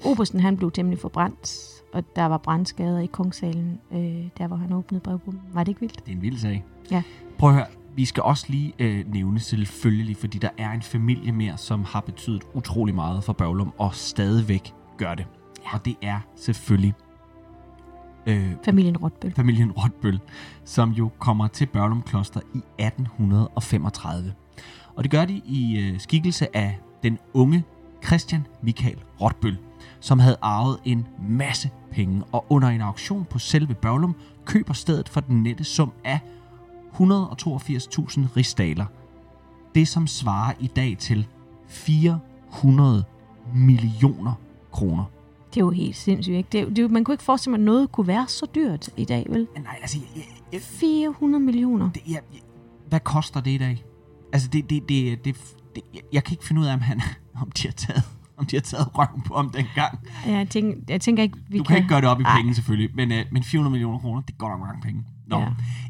[0.05, 4.73] Obersten han blev temmelig forbrændt, og der var brandskader i Kongssalen, øh, der hvor han
[4.73, 5.43] åbnede brevbomben.
[5.53, 6.07] Var det ikke vildt?
[6.07, 6.65] Det er en vild sag.
[6.91, 7.03] Ja.
[7.39, 11.33] Prøv at høre, vi skal også lige øh, nævne selvfølgelig, fordi der er en familie
[11.33, 15.27] mere, som har betydet utrolig meget for Børglum, og stadigvæk gør det.
[15.65, 15.75] Ja.
[15.75, 16.95] Og det er selvfølgelig...
[18.27, 19.33] Øh, familien Rotbøl.
[19.33, 20.21] Familien Rotbøl,
[20.65, 24.35] som jo kommer til Børglum Kloster i 1835.
[24.95, 27.65] Og det gør de i øh, skikkelse af den unge
[28.05, 29.59] Christian Michael Rotbøl,
[30.01, 35.09] som havde arvet en masse penge, og under en auktion på selve Børlum køber stedet
[35.09, 36.21] for den nette sum af
[36.93, 37.01] 182.000
[38.37, 38.87] rigsdaler.
[39.75, 41.27] Det som svarer i dag til
[41.69, 43.05] 400
[43.55, 44.33] millioner
[44.73, 45.05] kroner.
[45.55, 46.49] Det er jo helt sindssygt, ikke?
[46.53, 48.89] Det er, det er, man kunne ikke forestille sig, at noget kunne være så dyrt
[48.97, 49.49] i dag, vel?
[49.57, 51.91] Nej, altså, jeg, jeg, 400 millioner.
[51.91, 52.41] det, jeg, jeg,
[52.89, 53.85] hvad koster det i dag?
[54.33, 55.37] Altså, det, det, det, det,
[55.75, 57.01] det jeg, jeg kan ikke finde ud af, om, han,
[57.43, 58.03] om de har taget
[58.39, 59.99] om de har taget røven på ham dengang.
[60.27, 62.37] Ja, jeg, tænker, jeg tænker ikke, vi Du kan ikke gøre det op i Ej.
[62.37, 65.05] penge selvfølgelig, men, øh, men 400 millioner kroner, det er godt nok mange penge.
[65.27, 65.39] Nå.
[65.39, 65.47] Ja.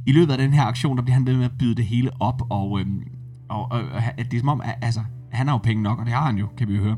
[0.06, 2.10] I løbet af den her aktion, der bliver han ved med at byde det hele
[2.20, 3.02] op, og, øhm,
[3.48, 5.00] og, og, og det er som om, at, altså,
[5.32, 6.96] han har jo penge nok, og det har han jo, kan vi jo høre.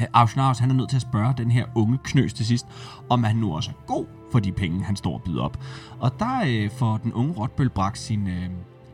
[0.00, 2.66] Øh, Auktionarius, han er nødt til at spørge den her unge knøs til sidst,
[3.10, 5.64] om han nu også er god for de penge, han står og byder op.
[5.98, 8.50] Og der øh, får den unge Rotbøl bragt sin, øh,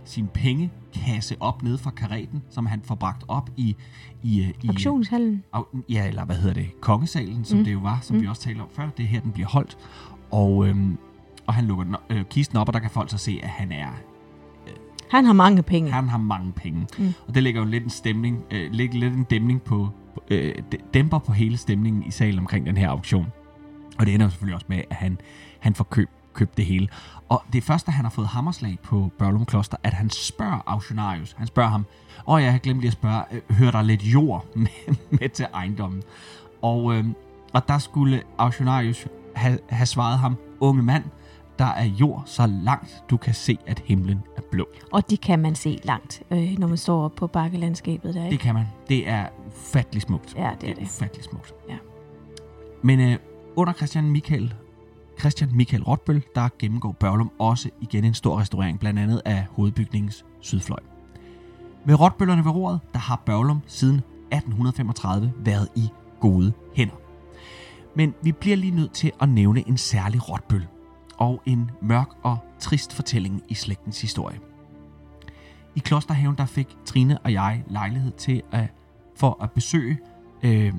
[0.09, 3.77] sin pengekasse op nede fra karetten, som han får bragt op i...
[4.23, 5.43] i, øh, i Auktionshallen.
[5.57, 7.65] Au- ja, eller hvad hedder det, kongesalen, som mm.
[7.65, 8.23] Det jo var, som mm.
[8.23, 8.89] Vi også talte om før.
[8.97, 9.79] Det er her, den bliver holdt.
[10.31, 10.99] Og, øhm,
[11.47, 13.73] og han lukker den, øh, kisten op, og der kan folk så se, at han
[13.73, 13.89] er
[15.11, 15.91] Han har mange penge.
[15.91, 16.87] han har mange penge.
[16.99, 17.15] Mm.
[17.29, 19.89] Og det lægger jo lidt en stemning, øh, lægger lidt en dæmning på,
[20.31, 20.55] øh,
[20.95, 23.27] dæmper på hele stemningen i salen omkring den her auktion.
[23.99, 25.19] Og det ender selvfølgelig også med, at han,
[25.61, 26.89] han får køb, købt det hele.
[27.29, 30.59] Og det er først, da han har fået hammerslag på Børlum Kloster, at han spørger
[30.67, 31.35] auktionarius.
[31.39, 31.85] Han spørger ham,
[32.27, 35.29] åh oh, jeg har glemt lige at spørge, øh, hører der lidt jord med, med
[35.29, 36.03] til ejendommen?
[36.63, 37.05] Og, øh,
[37.53, 41.05] og der skulle auktionarius have, have svaret ham, unge mand,
[41.59, 44.69] der er jord så langt, du kan se, at himlen er blå.
[44.93, 48.33] Og det kan man se langt, øh, når man står oppe på bakkelandskabet der, Det
[48.33, 48.43] ikke?
[48.43, 48.65] kan man.
[48.89, 50.35] Det er ufattelig smukt.
[50.37, 50.83] Ja, det er det.
[50.83, 51.55] ufattelig smukt.
[51.69, 51.77] Ja.
[52.83, 53.17] Men øh,
[53.57, 54.55] under Christian Michael,
[55.21, 60.25] Christian Michael Rotbøl, der gennemgår Børlum også igen en stor restaurering, blandt andet af hovedbygningens
[60.41, 60.79] sydfløj.
[61.87, 65.89] Med Rotbøllerne ved roret, der har Børlum siden 1835 været i
[66.21, 66.95] gode hænder.
[67.95, 70.67] Men vi bliver lige nødt til at nævne en særlig Rotbøl,
[71.17, 74.39] og en mørk og trist fortælling i slægtens historie.
[75.75, 78.67] I Klosterhaven der fik Trine og jeg lejlighed til at,
[79.17, 79.99] for at besøge
[80.43, 80.73] øh,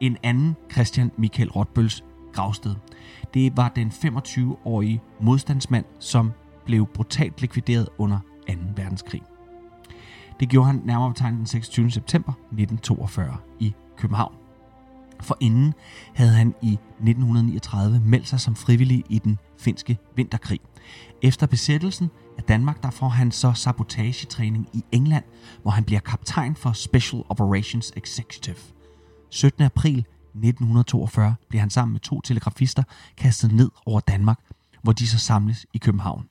[0.00, 2.74] en anden Christian Michael Rotbøls gravsted.
[3.34, 6.32] Det var den 25-årige modstandsmand, som
[6.64, 8.54] blev brutalt likvideret under 2.
[8.76, 9.22] verdenskrig.
[10.40, 11.90] Det gjorde han nærmere betegnet den 26.
[11.90, 14.34] september 1942 i København.
[15.20, 15.74] For inden
[16.14, 20.60] havde han i 1939 meldt sig som frivillig i den finske vinterkrig.
[21.22, 25.24] Efter besættelsen af Danmark, der får han så sabotagetræning i England,
[25.62, 28.56] hvor han bliver kaptajn for Special Operations Executive.
[29.30, 29.64] 17.
[29.64, 32.82] april 1942 bliver han sammen med to telegrafister
[33.16, 34.40] kastet ned over Danmark,
[34.82, 36.28] hvor de så samles i København.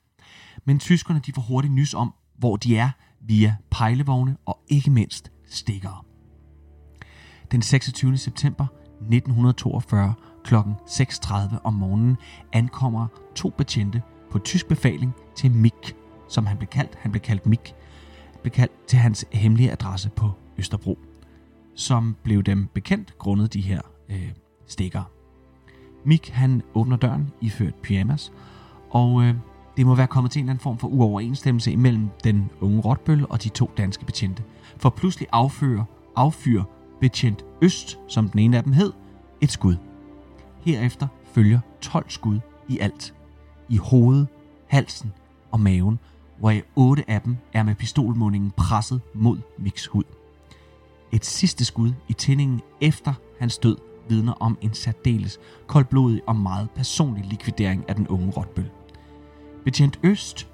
[0.64, 5.32] Men tyskerne de får hurtigt nys om, hvor de er via pejlevogne og ikke mindst
[5.46, 6.02] stikkere.
[7.50, 8.16] Den 26.
[8.16, 8.66] september
[9.00, 10.54] 1942 kl.
[10.54, 12.16] 6.30 om morgenen
[12.52, 15.96] ankommer to betjente på tysk befaling til Mik,
[16.28, 16.98] som han blev kaldt.
[17.00, 17.74] Han blev kaldt Mik.
[18.42, 20.98] Blev kaldt til hans hemmelige adresse på Østerbro,
[21.78, 24.30] som blev dem bekendt grundet de her øh,
[24.66, 25.02] stikker.
[26.04, 28.32] Mik han åbner døren iført pyjamas,
[28.90, 29.34] og øh,
[29.76, 33.26] det må være kommet til en eller anden form for uoverensstemmelse imellem den unge Rotbøl
[33.30, 34.42] og de to danske betjente.
[34.76, 35.84] For pludselig affyrer,
[36.16, 36.64] affyrer
[37.00, 38.92] betjent Øst, som den ene af dem hed,
[39.40, 39.76] et skud.
[40.60, 43.14] Herefter følger 12 skud i alt.
[43.68, 44.28] I hovedet,
[44.66, 45.12] halsen
[45.50, 45.98] og maven,
[46.38, 50.17] hvoraf otte af dem er med pistolmundingen presset mod Miks hud.
[51.12, 53.76] Et sidste skud i tændingen efter hans død
[54.08, 58.70] vidner om en særdeles koldblodig og meget personlig likvidering af den unge Rotbøl.
[59.64, 60.48] Betjent Øst,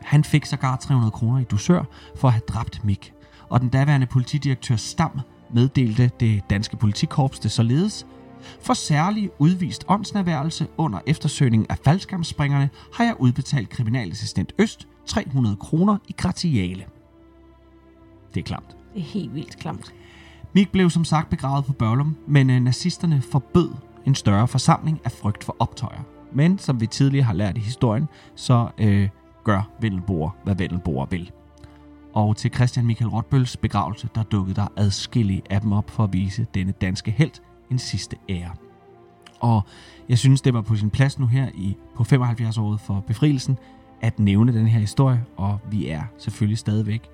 [0.00, 1.84] han fik sågar 300 kroner i dusør
[2.16, 3.12] for at have dræbt Mik,
[3.48, 5.20] og den daværende politidirektør Stam
[5.54, 8.06] meddelte det danske politikorps det således.
[8.60, 15.98] For særlig udvist åndsnærværelse under eftersøgningen af faldskærmsspringerne har jeg udbetalt kriminalassistent Øst 300 kroner
[16.08, 16.84] i gratiale.
[18.34, 18.77] Det er klamt.
[18.98, 19.94] Det er helt vildt klamt.
[20.52, 23.70] Mik blev som sagt begravet på Børlum, men øh, nazisterne forbød
[24.06, 26.00] en større forsamling af frygt for optøjer.
[26.32, 29.08] Men som vi tidligere har lært i historien, så øh,
[29.44, 31.30] gør Vendelboer, hvad Vendelboer vil.
[32.12, 36.12] Og til Christian Michael Rotbøls begravelse, der dukkede der adskillige af dem op for at
[36.12, 37.32] vise denne danske held
[37.70, 38.50] en sidste ære.
[39.40, 39.62] Og
[40.08, 43.58] jeg synes, det var på sin plads nu her i på 75-året for befrielsen,
[44.00, 47.10] at nævne den her historie, og vi er selvfølgelig stadigvæk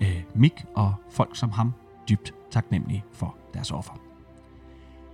[0.00, 1.72] øh, Mick og folk som ham
[2.08, 3.92] dybt taknemmelige for deres offer.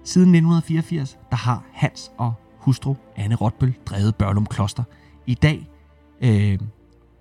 [0.05, 4.85] Siden 1984, der har Hans og hustru Anne Rotbøl drevet Børlum Kloster.
[5.27, 5.70] I dag
[6.20, 6.59] øh,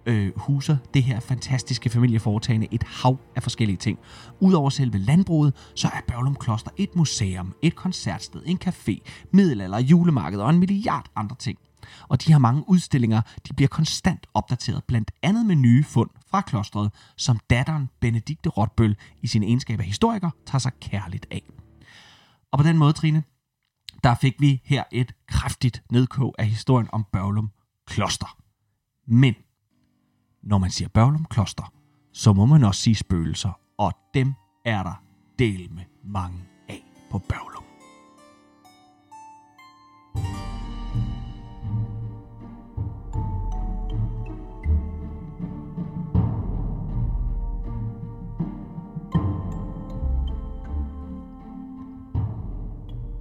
[0.05, 3.99] øh, huser det her fantastiske familieforetagende et hav af forskellige ting.
[4.39, 8.99] Udover selve landbruget, så er Børlum Kloster et museum, et koncertsted, en café,
[9.31, 11.57] middelalder, julemarked og en milliard andre ting.
[12.07, 16.41] Og de har mange udstillinger, de bliver konstant opdateret, blandt andet med nye fund fra
[16.41, 21.41] klostret, som datteren Benedikte Rotbøl i sin egenskab af historiker tager sig kærligt af.
[22.51, 23.23] Og på den måde, Trine,
[24.03, 27.51] der fik vi her et kraftigt nedkog af historien om Børglum
[27.87, 28.37] Kloster.
[29.07, 29.35] Men
[30.43, 31.73] når man siger Børglum Kloster,
[32.13, 34.33] så må man også sige spøgelser, og dem
[34.65, 35.03] er der
[35.39, 37.52] del med mange af på Børglum.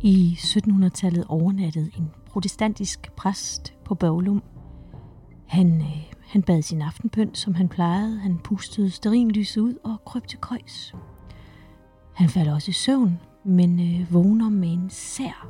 [0.04, 4.42] I 1700-tallet overnattede en protestantisk præst på Børglum.
[5.46, 8.18] Han, øh, han bad sin aftenbøn, som han plejede.
[8.18, 10.94] Han pustede sterinlyset ud og krøb til køjs.
[12.14, 15.48] Han faldt også i søvn, men øh, vågner med en sær,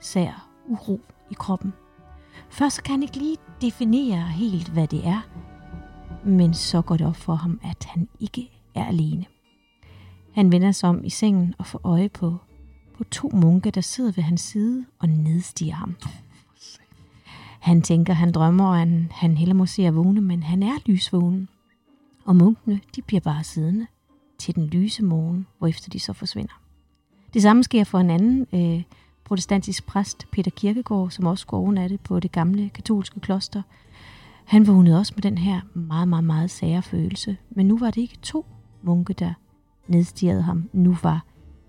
[0.00, 1.72] sær uro i kroppen.
[2.50, 5.28] Først kan han ikke lige definere helt, hvad det er,
[6.24, 9.24] men så går det op for ham, at han ikke er alene.
[10.32, 12.38] Han vender sig om i sengen og får øje på
[12.98, 15.96] på to munke, der sidder ved hans side og nedstiger ham.
[17.60, 20.74] Han tænker, han drømmer, og han, han heller må se at vågne, men han er
[20.86, 21.48] lysvågen.
[22.24, 23.86] Og munkene, de bliver bare siddende
[24.38, 26.60] til den lyse morgen, hvorefter de så forsvinder.
[27.34, 28.82] Det samme sker for en anden øh,
[29.24, 33.62] protestantisk præst, Peter Kirkegaard, som også går overnatte på det gamle katolske kloster.
[34.44, 37.36] Han vågnede også med den her meget, meget, meget sære følelse.
[37.50, 38.46] Men nu var det ikke to
[38.82, 39.32] munke, der
[39.86, 40.70] nedstirrede ham.
[40.72, 41.24] Nu var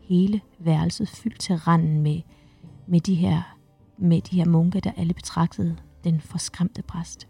[0.07, 2.21] hele værelset fyldt til randen med,
[2.87, 3.55] med, de her,
[3.97, 7.27] med de her munke, der alle betragtede den forskræmte præst.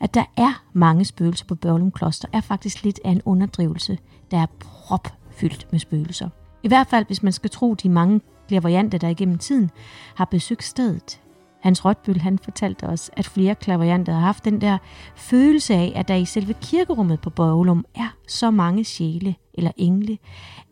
[0.00, 3.98] At der er mange spøgelser på Børlum Kloster, er faktisk lidt af en underdrivelse,
[4.30, 6.28] der er propfyldt med spøgelser.
[6.62, 9.70] I hvert fald, hvis man skal tro de mange klaverianter, der igennem tiden
[10.14, 11.20] har besøgt stedet.
[11.60, 14.78] Hans Rotbøl, han fortalte os, at flere klaverianter har haft den der
[15.16, 20.18] følelse af, at der i selve kirkerummet på Børlum er så mange sjæle eller engle,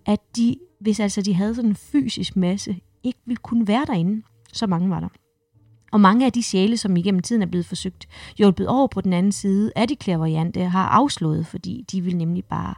[0.06, 4.22] at de hvis altså de havde sådan en fysisk masse, ikke ville kunne være derinde.
[4.52, 5.08] Så mange var der.
[5.92, 9.12] Og mange af de sjæle, som igennem tiden er blevet forsøgt hjulpet over på den
[9.12, 12.74] anden side af de klaverjante, har afslået, fordi de vil nemlig bare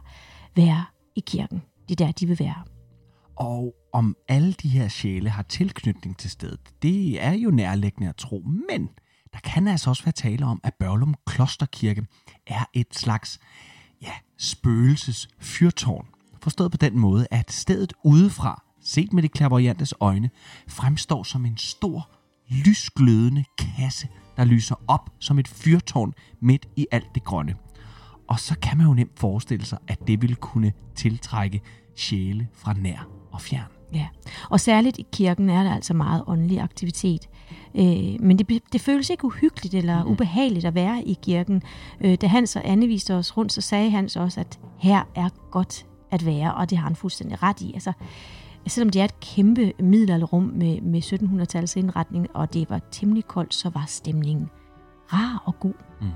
[0.55, 1.61] være i kirken.
[1.89, 2.63] Det er der, de vil være.
[3.35, 8.15] Og om alle de her sjæle har tilknytning til stedet, det er jo nærliggende at
[8.15, 8.43] tro.
[8.69, 8.89] Men
[9.33, 12.05] der kan altså også være tale om, at Børlum Klosterkirke
[12.47, 13.39] er et slags
[14.01, 16.07] ja, spøgelses fyrtårn.
[16.45, 20.29] Forstået på den måde, at stedet udefra, set med de klaverjantes øjne,
[20.67, 22.09] fremstår som en stor,
[22.49, 27.55] lysglødende kasse, der lyser op som et fyrtårn midt i alt det grønne.
[28.27, 31.61] Og så kan man jo nemt forestille sig, at det ville kunne tiltrække
[31.95, 33.71] sjæle fra nær og fjern.
[33.93, 34.07] Ja,
[34.49, 37.29] og særligt i kirken er der altså meget åndelig aktivitet.
[37.75, 40.11] Øh, men det, det føles ikke uhyggeligt eller mm.
[40.11, 41.61] ubehageligt at være i kirken.
[42.01, 45.29] Øh, da Hans og Anne viste os rundt, så sagde Hans også, at her er
[45.51, 47.73] godt at være, og det har han fuldstændig ret i.
[47.73, 47.93] Altså,
[48.67, 53.53] selvom det er et kæmpe middelalderrum med, med 1700-tallets indretning, og det var temmelig koldt,
[53.53, 54.49] så var stemningen
[55.13, 55.73] rar og god.
[56.01, 56.07] Mm.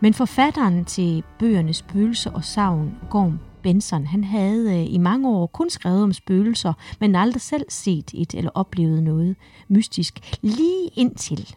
[0.00, 5.46] Men forfatteren til bøgerne Spøgelser og Savn, Gorm Benson, han havde øh, i mange år
[5.46, 9.36] kun skrevet om spøgelser, men aldrig selv set et eller oplevet noget
[9.68, 11.54] mystisk, lige indtil,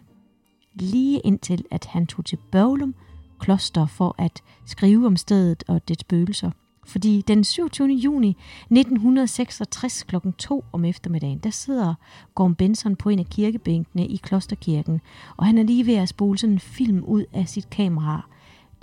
[0.73, 2.95] lige indtil at han tog til Børglum
[3.39, 6.51] kloster for at skrive om stedet og dets spøgelser.
[6.87, 7.87] Fordi den 27.
[7.87, 10.15] juni 1966 kl.
[10.37, 11.93] 2 om eftermiddagen, der sidder
[12.35, 15.01] Gorm Benson på en af kirkebænkene i Klosterkirken,
[15.37, 18.29] og han er lige ved at spole sådan en film ud af sit kamera,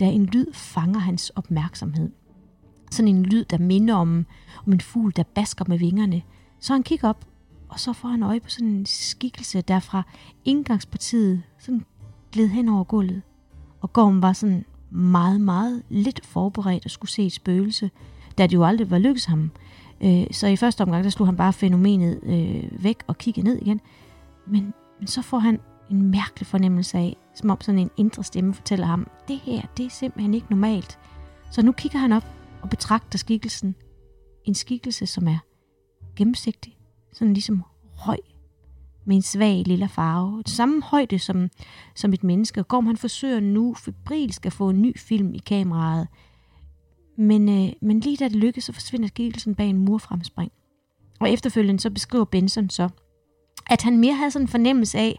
[0.00, 2.10] da en lyd fanger hans opmærksomhed.
[2.90, 4.26] Sådan en lyd, der minder om,
[4.66, 6.22] om en fugl, der basker med vingerne.
[6.60, 7.26] Så han kigger op,
[7.68, 10.02] og så får han øje på sådan en skikkelse, der fra
[10.44, 11.84] indgangspartiet sådan
[12.32, 13.22] gled hen over gulvet.
[13.80, 14.64] Og Gorm var sådan
[14.94, 17.90] meget, meget lidt forberedt at skulle se et spøgelse,
[18.38, 19.50] da det jo aldrig var lykkedes ham.
[20.00, 23.58] Øh, så i første omgang, der slog han bare fænomenet øh, væk og kiggede ned
[23.58, 23.80] igen.
[24.46, 28.54] Men, men så får han en mærkelig fornemmelse af, som om sådan en indre stemme
[28.54, 30.98] fortæller ham, det her, det er simpelthen ikke normalt.
[31.50, 32.24] Så nu kigger han op
[32.62, 33.74] og betragter skikkelsen.
[34.44, 35.38] En skikkelse, som er
[36.16, 36.76] gennemsigtig,
[37.12, 37.62] sådan ligesom
[37.96, 38.33] røg
[39.04, 40.42] med en svag lille farve.
[40.46, 41.48] Samme højde som,
[41.94, 42.62] som et menneske.
[42.62, 46.08] Gorm han forsøger nu febrilsk at få en ny film i kameraet.
[47.18, 50.52] Men, øh, men lige da det lykkes, så forsvinder skikkelsen bag en murfremspring.
[51.20, 52.88] Og efterfølgende så beskriver Benson så,
[53.70, 55.18] at han mere havde sådan en fornemmelse af,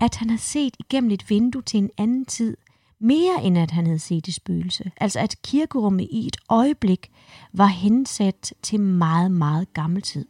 [0.00, 2.56] at han har set igennem et vindue til en anden tid,
[3.00, 4.90] mere end at han havde set det spøgelse.
[4.96, 7.10] Altså at kirkerummet i et øjeblik
[7.52, 10.26] var hensat til meget, meget gammel tid.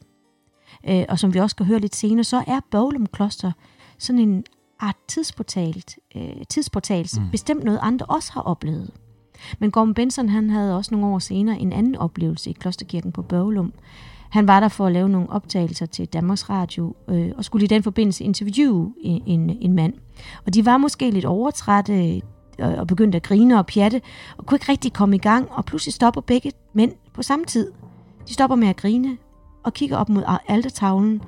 [0.88, 3.52] Øh, og som vi også skal høre lidt senere, så er Bøvlum Kloster
[3.98, 4.44] sådan en
[4.80, 7.30] art tidsportalt, øh, tidsportals, mm.
[7.30, 8.90] bestemt noget andre også har oplevet.
[9.58, 13.22] Men Gorm Benson han havde også nogle år senere en anden oplevelse i Klosterkirken på
[13.22, 13.72] Bøvlum.
[14.30, 17.68] Han var der for at lave nogle optagelser til Danmarks Radio, øh, og skulle i
[17.68, 19.94] den forbindelse interviewe en, en, en mand.
[20.46, 22.16] Og de var måske lidt overtrætte
[22.58, 24.00] øh, og begyndte at grine og pjatte,
[24.36, 27.72] og kunne ikke rigtig komme i gang, og pludselig stopper begge mænd på samme tid.
[28.28, 29.16] De stopper med at grine
[29.62, 31.22] og kigger op mod altertavlen,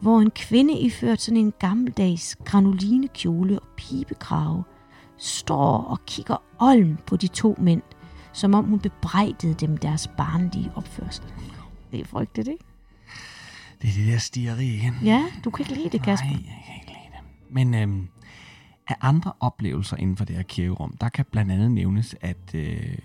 [0.00, 4.64] hvor en kvinde iført sådan en gammeldags granulinekjole og pibekrave
[5.16, 7.82] står og kigger olm på de to mænd,
[8.32, 11.24] som om hun bebrejdede dem deres barnlige opførsel.
[11.92, 12.64] Det er frygteligt, ikke?
[13.82, 14.94] Det er det der stieri igen.
[15.04, 16.26] Ja, du kan ikke lide det, Kasper.
[16.26, 17.54] Nej, jeg kan ikke lide det.
[17.54, 18.08] Men øhm,
[18.88, 22.98] af andre oplevelser inden for det her kirkerum, der kan blandt andet nævnes, at øh,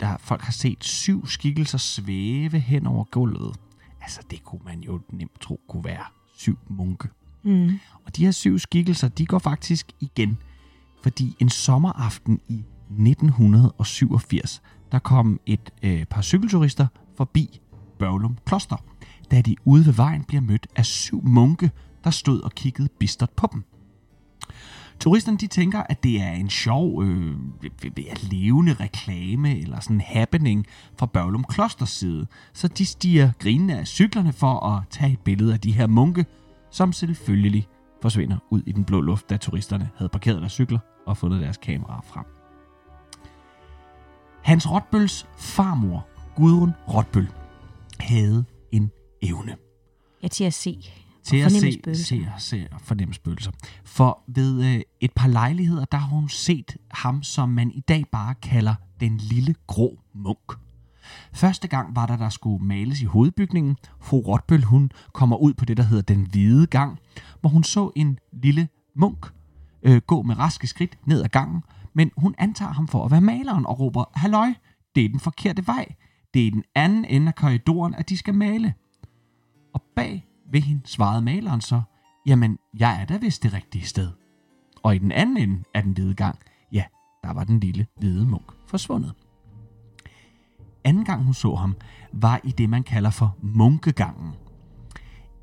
[0.00, 3.56] der, folk har set syv skikkelser svæve hen over gulvet.
[4.02, 7.08] Altså, det kunne man jo nemt tro kunne være syv munke.
[7.42, 7.70] Mm.
[8.04, 10.38] Og de her syv skikkelser, de går faktisk igen.
[11.02, 16.86] Fordi en sommeraften i 1987, der kom et øh, par cykelturister
[17.16, 17.60] forbi
[17.98, 18.76] Børglum Kloster,
[19.30, 21.70] da de ude ved vejen bliver mødt af syv munke,
[22.04, 23.64] der stod og kiggede bistert på dem.
[25.02, 27.36] Turisterne de tænker, at det er en sjov, øh,
[28.30, 30.66] levende reklame eller sådan en happening
[30.98, 32.26] fra Børglum Klosters side.
[32.52, 36.26] Så de stiger grinende af cyklerne for at tage et billede af de her munke,
[36.70, 37.68] som selvfølgelig
[38.02, 41.56] forsvinder ud i den blå luft, da turisterne havde parkeret deres cykler og fundet deres
[41.56, 42.24] kameraer frem.
[44.42, 47.28] Hans Rotbøls farmor, Gudrun Rotbøl,
[48.00, 48.90] havde en
[49.22, 49.56] evne
[50.22, 50.78] Ja, til at se
[51.22, 52.04] til at se, spøgelser.
[52.04, 53.50] se, se og fornemme spøgelser.
[53.84, 58.04] For ved øh, et par lejligheder, der har hun set ham, som man i dag
[58.12, 60.52] bare kalder den lille grå munk.
[61.32, 63.76] Første gang var der, der skulle males i hovedbygningen.
[64.00, 66.98] Fru Rotbøl, hun kommer ud på det, der hedder den hvide gang,
[67.40, 69.26] hvor hun så en lille munk
[69.82, 71.62] øh, gå med raske skridt ned ad gangen,
[71.94, 74.52] men hun antager ham for at være maleren og råber, Halløj,
[74.94, 75.94] det er den forkerte vej.
[76.34, 78.74] Det er den anden ende af korridoren, at de skal male.
[79.74, 81.82] Og bag ved hende svarede maleren så,
[82.26, 84.10] jamen, jeg er da vist det rigtige sted.
[84.82, 86.38] Og i den anden ende af den hvide gang,
[86.72, 86.84] ja,
[87.22, 89.14] der var den lille hvide munk forsvundet.
[90.84, 91.76] Anden gang hun så ham,
[92.12, 94.32] var i det, man kalder for munkegangen.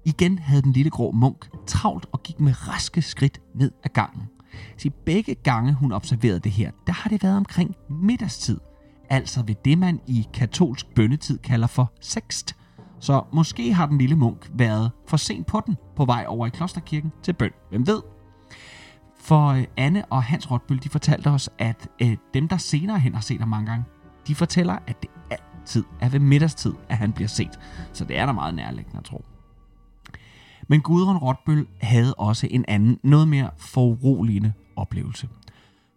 [0.05, 4.29] Igen havde den lille grå munk travlt og gik med raske skridt ned ad gangen.
[4.77, 8.59] Så begge gange, hun observerede det her, der har det været omkring middagstid.
[9.09, 12.58] Altså ved det, man i katolsk bønnetid kalder for sext.
[12.99, 16.49] Så måske har den lille munk været for sent på den på vej over i
[16.49, 17.51] klosterkirken til bøn.
[17.69, 18.01] Hvem ved?
[19.15, 23.13] For øh, Anne og Hans Rotbøl, de fortalte os, at øh, dem, der senere hen
[23.13, 23.85] har set ham mange gange,
[24.27, 27.59] de fortæller, at det altid er ved middagstid, at han bliver set.
[27.93, 29.25] Så det er der meget nærliggende at tro.
[30.67, 35.29] Men Gudrun Rotbøl havde også en anden, noget mere foruroligende oplevelse.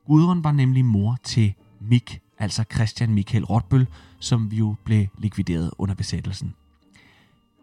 [0.07, 3.87] Gudrun var nemlig mor til Mik, altså Christian Michael Rotbøl,
[4.19, 6.55] som vi jo blev likvideret under besættelsen.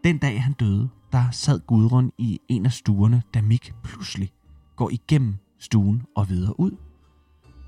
[0.04, 4.32] Den dag han døde, der sad Gudrun i en af stuerne, da Mik pludselig
[4.76, 6.76] går igennem stuen og videre ud.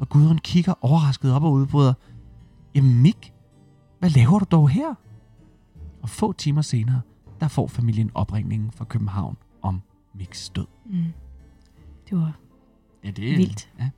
[0.01, 1.95] Og Gudrun kigger overrasket op og udbryder,
[2.75, 3.33] Jamen Mik,
[3.99, 4.95] hvad laver du dog her?
[6.03, 7.01] Og få timer senere,
[7.41, 9.81] der får familien opringningen fra København om
[10.15, 10.67] Miks død.
[10.87, 11.05] Mm.
[12.11, 12.39] Det var
[13.05, 13.73] Ja, det er- Vildt.
[13.79, 13.91] Ja.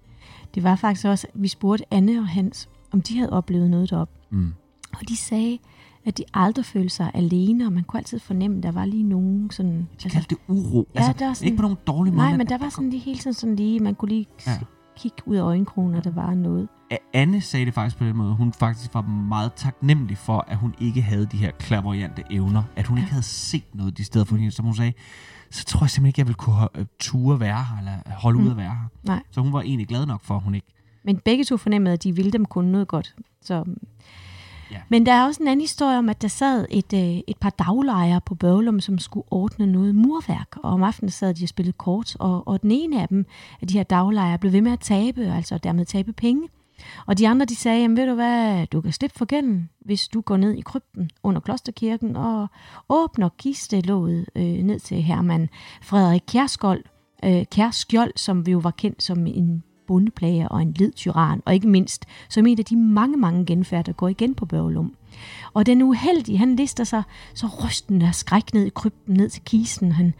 [0.54, 4.14] Det var faktisk også, vi spurgte Anne og Hans, om de havde oplevet noget deroppe.
[4.30, 4.52] Mm.
[4.92, 5.58] Og de sagde,
[6.06, 9.02] at de aldrig følte sig alene, og man kunne altid fornemme, at der var lige
[9.02, 9.88] nogen sådan...
[10.02, 10.88] De kaldte det uro.
[10.94, 12.26] Ja, der er sådan- ikke på nogen dårlig måde.
[12.28, 14.52] nej, men der var sådan lige hele tiden sådan lige, man kunne lige Ja.
[14.52, 14.58] ja.
[14.96, 16.68] kigge ud af øjenkrogen, og der var noget.
[17.12, 18.34] Anne sagde det faktisk på den måde.
[18.34, 22.62] Hun faktisk var meget taknemmelig for, at hun ikke havde de her klaverjante evner.
[22.76, 24.50] At hun ikke havde set noget de steder for hende.
[24.50, 24.92] Som hun sagde,
[25.50, 28.44] så tror jeg simpelthen ikke, jeg ville kunne øh, ture være her, eller holde ud
[28.44, 28.50] Mm.
[28.50, 28.88] at være her.
[29.02, 29.22] Nej.
[29.30, 30.66] Så hun var egentlig glad nok for, at hun ikke...
[31.04, 33.14] Men begge to fornemmede, at de ville dem kun noget godt.
[33.42, 33.64] Så.
[34.74, 34.80] Ja.
[34.88, 37.50] Men der er også en anden historie om, at der sad et, øh, et par
[37.50, 40.56] daglejere på Børglum, som skulle ordne noget murværk.
[40.56, 43.26] Og om aftenen sad de og spillede kort, og, og den ene af dem,
[43.60, 46.48] af de her daglejere, blev ved med at tabe, altså dermed tabe penge.
[47.06, 50.08] Og de andre, de sagde, jamen ved du hvad, du kan slippe for gælden, hvis
[50.08, 52.46] du går ned i krypten under klosterkirken og
[52.88, 55.48] åbner kistelåget øh, ned til Herman
[55.82, 56.84] Frederik Kjærskold,
[57.24, 61.54] øh, Kjærskjold, som vi jo var kendt som en bondeplager og en led tyran, og
[61.54, 64.94] ikke mindst som en af de mange, mange genfærd, der går igen på Børgelum.
[65.54, 67.02] Og den uheldige, han lister sig
[67.34, 69.92] så rystende af skræk ned i krypten, ned til kisten.
[69.92, 70.14] Han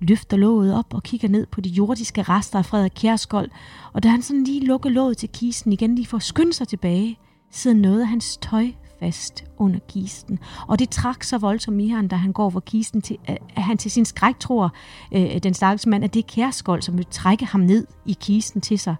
[0.00, 3.50] løfter låget op og kigger ned på de jordiske rester af Frederik Kjærskold,
[3.92, 6.68] og da han sådan lige lukker låget til kisten igen, lige for at skynde sig
[6.68, 7.18] tilbage,
[7.50, 8.66] sidder noget af hans tøj
[9.00, 10.38] fast under kisten.
[10.68, 13.78] Og det trak så voldsomt i ham, da han går for kisten, til, at han
[13.78, 14.74] til sin skræk tror,
[15.12, 18.60] øh, den stakkels mand, at det er Kjærskold, som vil trække ham ned i kisten
[18.60, 18.96] til sig.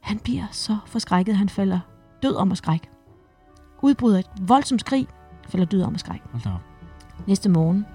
[0.00, 1.80] Han bliver så forskrækket, han falder
[2.22, 2.90] død om at skræk.
[3.82, 5.06] Udbryder et voldsomt skrig,
[5.48, 6.20] falder død om at skræk.
[6.34, 6.60] Op.
[7.26, 7.86] Næste morgen,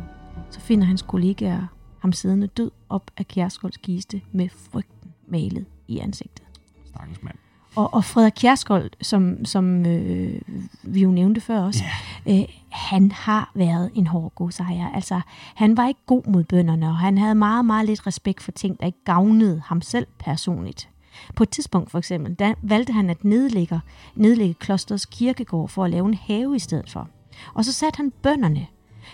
[0.49, 1.67] så finder hans kollegaer
[1.99, 6.45] ham siddende død op af Kjærskolds kiste med frygten malet i ansigtet.
[6.85, 7.37] Stakkels mand.
[7.75, 10.41] Og, og Frederik Kjærskold, som, som øh,
[10.83, 11.83] vi jo nævnte før også,
[12.25, 12.39] Ja.
[12.41, 14.89] øh, han har været en hård godsejer.
[14.95, 15.21] Altså,
[15.55, 18.79] han var ikke god mod bønderne, og han havde meget, meget lidt respekt for ting,
[18.79, 20.89] der ikke gavnede ham selv personligt.
[21.35, 23.81] På et tidspunkt for eksempel, der valgte han at nedlægge,
[24.15, 27.07] nedlægge klosterets kirkegård for at lave en have i stedet for.
[27.53, 28.67] Og så satte han bønderne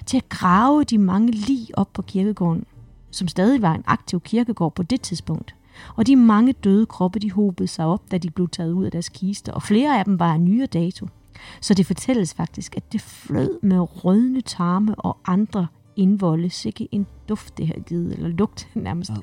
[0.06, 2.66] til at grave de mange lig op på kirkegården,
[3.12, 5.56] som stadig var en aktiv kirkegård på det tidspunkt.
[5.96, 8.92] Og de mange døde kroppe, de hobede sig op, da de blev taget ud af
[8.92, 11.08] deres kister, og flere af dem var af nyere dato.
[11.62, 17.08] Så det fortælles faktisk, at det flød med rødne tarme og andre indvolde, sikke en
[17.30, 19.12] duft det havde givet, eller lugt nærmest.
[19.12, 19.18] Ad.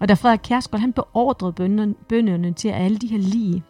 [0.00, 3.62] Og da Frederik Kjærsgaard, han beordrede bønderne, bønderne til at alle de her lige,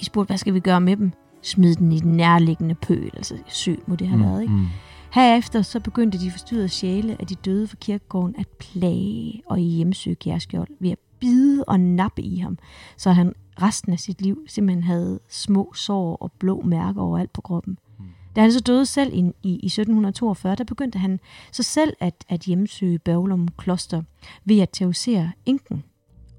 [0.00, 1.12] de spurgte, hvad skal vi gøre med dem?
[1.42, 4.54] Smid den i den nærliggende pøl, altså sø må det have været, ikke?
[4.54, 4.66] Mm.
[5.14, 10.16] Herefter så begyndte de forstyrrede sjæle af de døde fra kirkegården at plage og hjemsøge
[10.16, 12.58] Kjærskjold ved at bide og nappe i ham,
[12.96, 17.40] så han resten af sit liv simpelthen havde små sår og blå mærker overalt på
[17.40, 17.78] kroppen.
[18.36, 21.20] Da han så døde selv i, i, i 1742, der begyndte han
[21.52, 24.02] så selv at, at hjemsøge Børglum kloster
[24.44, 25.84] ved at terrorisere enken.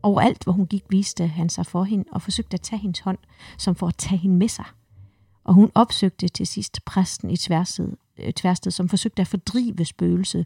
[0.03, 3.17] Overalt, hvor hun gik, viste han sig for hende og forsøgte at tage hendes hånd,
[3.57, 4.65] som for at tage hende med sig.
[5.43, 10.45] Og hun opsøgte til sidst præsten i Tværsted, øh, Tværsted som forsøgte at fordrive spøgelset.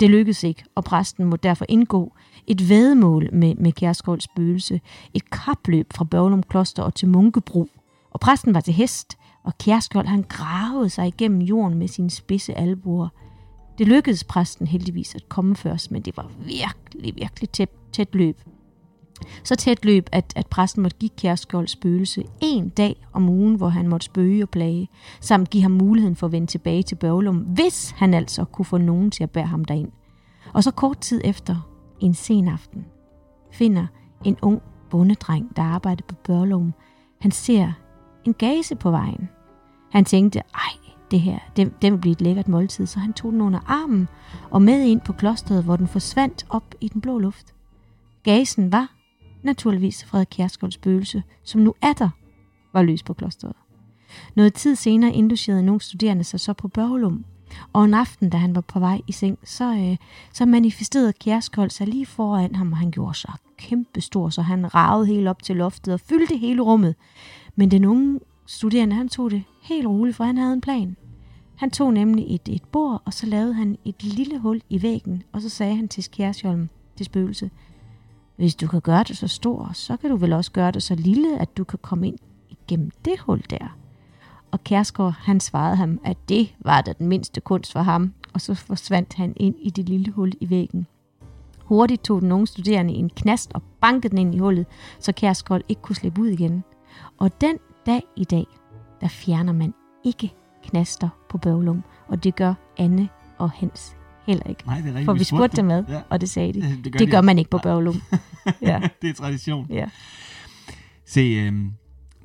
[0.00, 2.12] Det lykkedes ikke, og præsten må derfor indgå
[2.46, 4.80] et vædemål med, med Kjærskolds spøgelse,
[5.14, 7.68] et kapløb fra Børglum Kloster og til Munkebro.
[8.10, 12.54] Og præsten var til hest, og Kjærskold han gravede sig igennem jorden med sine spidse
[12.54, 13.08] albuer.
[13.78, 18.40] Det lykkedes præsten heldigvis at komme først, men det var virkelig, virkelig tæt, tæt løb.
[19.44, 23.68] Så tæt løb, at, at præsten måtte give Kjærskjold spøgelse en dag om ugen, hvor
[23.68, 24.88] han måtte spøge og plage,
[25.20, 28.78] samt give ham muligheden for at vende tilbage til Børglum, hvis han altså kunne få
[28.78, 29.90] nogen til at bære ham derind.
[30.52, 31.68] Og så kort tid efter,
[32.00, 32.84] en sen aften,
[33.52, 33.86] finder
[34.24, 36.74] en ung bondedreng, der arbejder på Børglum,
[37.20, 37.72] han ser
[38.24, 39.28] en gase på vejen.
[39.92, 43.32] Han tænkte, ej, det her, det, det vil blive et lækkert måltid, så han tog
[43.32, 44.08] den under armen
[44.50, 47.54] og med ind på klosteret, hvor den forsvandt op i den blå luft.
[48.22, 48.97] Gasen var
[49.42, 52.08] naturligvis Frederik Kjærskolds spøgelse, som nu er der,
[52.72, 53.56] var løs på klosteret.
[54.34, 57.24] Noget tid senere indlogerede nogle studerende sig så på Børgelum,
[57.72, 59.96] og en aften, da han var på vej i seng, så, øh,
[60.32, 65.06] så manifesterede Kjærskold sig lige foran ham, og han gjorde sig kæmpestor, så han ragede
[65.06, 66.94] helt op til loftet og fyldte hele rummet.
[67.56, 70.96] Men den unge studerende, han tog det helt roligt, for han havde en plan.
[71.56, 75.22] Han tog nemlig et, et bord, og så lavede han et lille hul i væggen,
[75.32, 77.50] og så sagde han til Kjærsholm, til spøgelse,
[78.38, 80.94] hvis du kan gøre det så stor, så kan du vel også gøre det så
[80.94, 82.18] lille, at du kan komme ind
[82.50, 83.76] igennem det hul der.
[84.50, 88.40] Og Kærsgaard, han svarede ham, at det var da den mindste kunst for ham, og
[88.40, 90.86] så forsvandt han ind i det lille hul i væggen.
[91.64, 94.66] Hurtigt tog den unge studerende en knast og bankede den ind i hullet,
[94.98, 96.64] så Kærsgaard ikke kunne slippe ud igen.
[97.18, 98.46] Og den dag i dag,
[99.00, 99.74] der fjerner man
[100.04, 100.34] ikke
[100.64, 103.08] knaster på Bøvlum, og det gør Anne
[103.38, 103.97] og Hans
[104.28, 104.66] heller ikke.
[104.66, 105.04] Nej, det er rigtigt.
[105.04, 106.00] For vi spurgte dem ad, Ja.
[106.10, 106.60] og det sagde de.
[106.60, 108.02] Det gør Det de gør man ikke på Børglum.
[108.62, 109.66] Ja, det er tradition.
[109.70, 109.86] ja.
[111.06, 111.72] Se, øhm,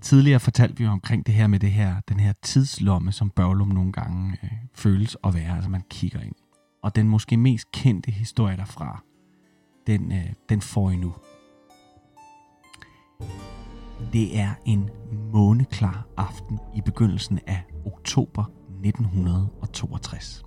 [0.02, 3.68] tidligere fortalte vi jo omkring det her med det her, den her tidslomme, som Børglum
[3.68, 6.36] nogle gange øh, føles at være, altså man kigger ind.
[6.84, 9.04] Og den måske mest kendte historie derfra,
[9.88, 11.14] den, øh, den får I nu.
[14.14, 14.90] Det er en
[15.34, 18.44] måneklar aften i begyndelsen af oktober
[18.84, 20.44] 1962.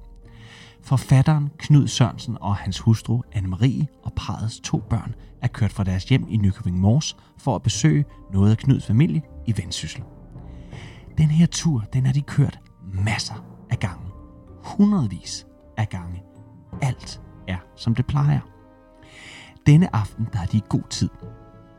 [0.87, 6.05] Forfatteren Knud Sørensen og hans hustru Anne-Marie og parrets to børn er kørt fra deres
[6.05, 10.03] hjem i Nykøbing Mors for at besøge noget af Knuds familie i Vendsyssel.
[11.19, 14.07] Den her tur, den har de kørt masser af gange.
[14.65, 16.23] Hundredvis af gange.
[16.83, 18.41] Alt er, som det plejer.
[19.67, 21.09] Denne aften, der har de god tid.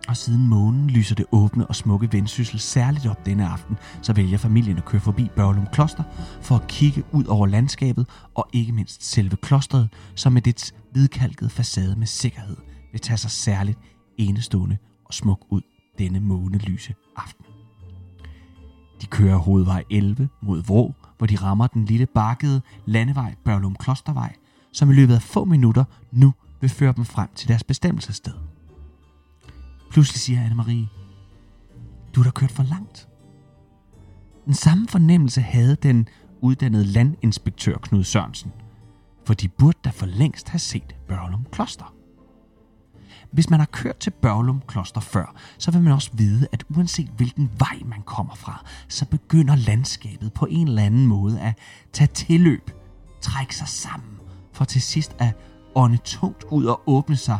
[0.07, 4.37] Og siden månen lyser det åbne og smukke vendsyssel særligt op denne aften, så vælger
[4.37, 6.03] familien at køre forbi Børlum Kloster
[6.41, 11.49] for at kigge ud over landskabet og ikke mindst selve klosteret, som med dets hvidkalkede
[11.49, 12.57] facade med sikkerhed
[12.91, 13.79] vil tage sig særligt
[14.17, 15.61] enestående og smuk ud
[15.97, 17.45] denne månelyse aften.
[19.01, 24.35] De kører hovedvej 11 mod Vrå, hvor de rammer den lille bakkede landevej Børlum Klostervej,
[24.73, 28.46] som i løbet af få minutter nu vil føre dem frem til deres bestemmelsessted.
[29.89, 30.87] Pludselig siger Anne-Marie,
[32.15, 33.07] du har da kørt for langt.
[34.45, 36.07] Den samme fornemmelse havde den
[36.41, 38.51] uddannede landinspektør Knud Sørensen,
[39.25, 41.93] for de burde da for længst have set Børlum Kloster.
[43.31, 47.09] Hvis man har kørt til Børlum Kloster før, så vil man også vide, at uanset
[47.17, 51.57] hvilken vej man kommer fra, så begynder landskabet på en eller anden måde at
[51.93, 52.71] tage tilløb,
[53.21, 54.09] trække sig sammen,
[54.53, 55.35] for til sidst at
[55.77, 57.37] ånde tungt ud og åbne sig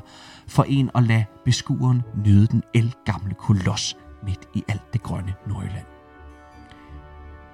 [0.47, 5.85] for en og lade beskueren nyde den elgamle koloss midt i alt det grønne Nordjylland.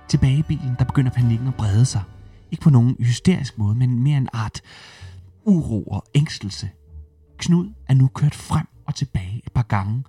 [0.07, 2.03] Tilbage i bilen, der begynder panikken at brede sig.
[2.51, 4.61] Ikke på nogen hysterisk måde, men mere en art
[5.45, 6.69] uro og ængstelse.
[7.37, 10.03] Knud er nu kørt frem og tilbage et par gange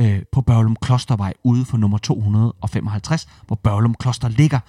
[0.00, 4.60] øh, på Børlum Klostervej ude for nummer 255, hvor Børlum Kloster ligger.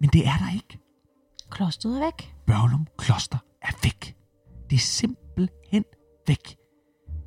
[0.00, 0.78] Men det er der ikke.
[1.50, 2.34] Klosteret er væk.
[2.46, 4.23] Børlum Kloster er væk.
[4.74, 5.84] Det er simpelthen
[6.26, 6.56] væk.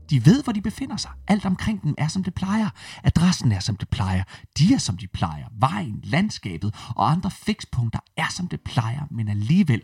[0.10, 1.12] De ved, hvor de befinder sig.
[1.28, 2.70] Alt omkring dem er, som det plejer.
[3.04, 4.24] Adressen er, som det plejer.
[4.58, 5.46] De er, som de plejer.
[5.60, 9.02] Vejen, landskabet og andre fikspunkter er, som det plejer.
[9.12, 9.82] Men alligevel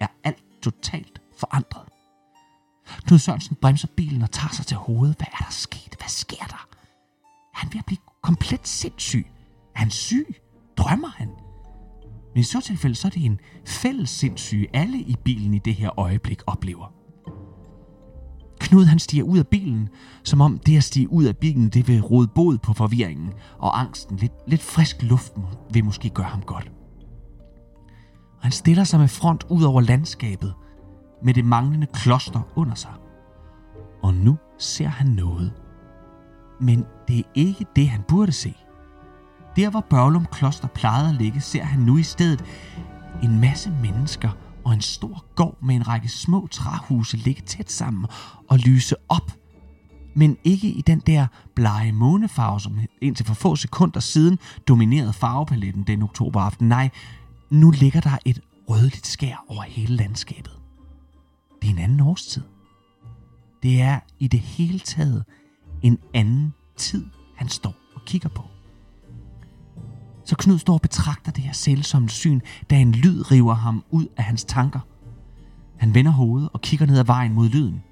[0.00, 1.88] er alt totalt forandret.
[3.04, 5.16] Knud Sørensen bremser bilen og tager sig til hovedet.
[5.16, 5.94] Hvad er der sket?
[5.98, 6.68] Hvad sker der?
[7.54, 9.26] Er han ved at blive komplet sindssyg?
[9.74, 10.36] Er han syg?
[10.76, 11.28] Drømmer han?
[12.34, 15.74] Men i så tilfælde, så er det en fælles sindssyge, alle i bilen i det
[15.74, 16.95] her øjeblik oplever.
[18.60, 19.88] Knud han stiger ud af bilen,
[20.24, 23.80] som om det at stige ud af bilen, det vil råde bod på forvirringen og
[23.80, 24.16] angsten.
[24.16, 25.32] Lidt, lidt frisk luft
[25.72, 26.70] vil måske gøre ham godt.
[28.36, 30.54] Og han stiller sig med front ud over landskabet,
[31.22, 32.92] med det manglende kloster under sig.
[34.02, 35.52] Og nu ser han noget.
[36.60, 38.54] Men det er ikke det, han burde se.
[39.56, 42.44] Der, hvor Børlum Kloster plejede at ligge, ser han nu i stedet
[43.22, 44.30] en masse mennesker
[44.66, 48.06] og en stor gård med en række små træhuse ligge tæt sammen
[48.48, 49.32] og lyse op.
[50.14, 54.38] Men ikke i den der blege månefarve, som indtil for få sekunder siden
[54.68, 56.68] dominerede farvepaletten den oktoberaften.
[56.68, 56.90] Nej,
[57.50, 60.52] nu ligger der et rødligt skær over hele landskabet.
[61.62, 62.42] Det er en anden årstid.
[63.62, 65.24] Det er i det hele taget
[65.82, 67.06] en anden tid,
[67.36, 68.42] han står og kigger på.
[70.26, 74.06] Så Knud står og betragter det her sælsomme syn, da en lyd river ham ud
[74.16, 74.80] af hans tanker.
[75.76, 77.82] Han vender hovedet og kigger ned ad vejen mod lyden.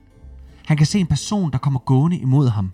[0.66, 2.72] Han kan se en person, der kommer gående imod ham.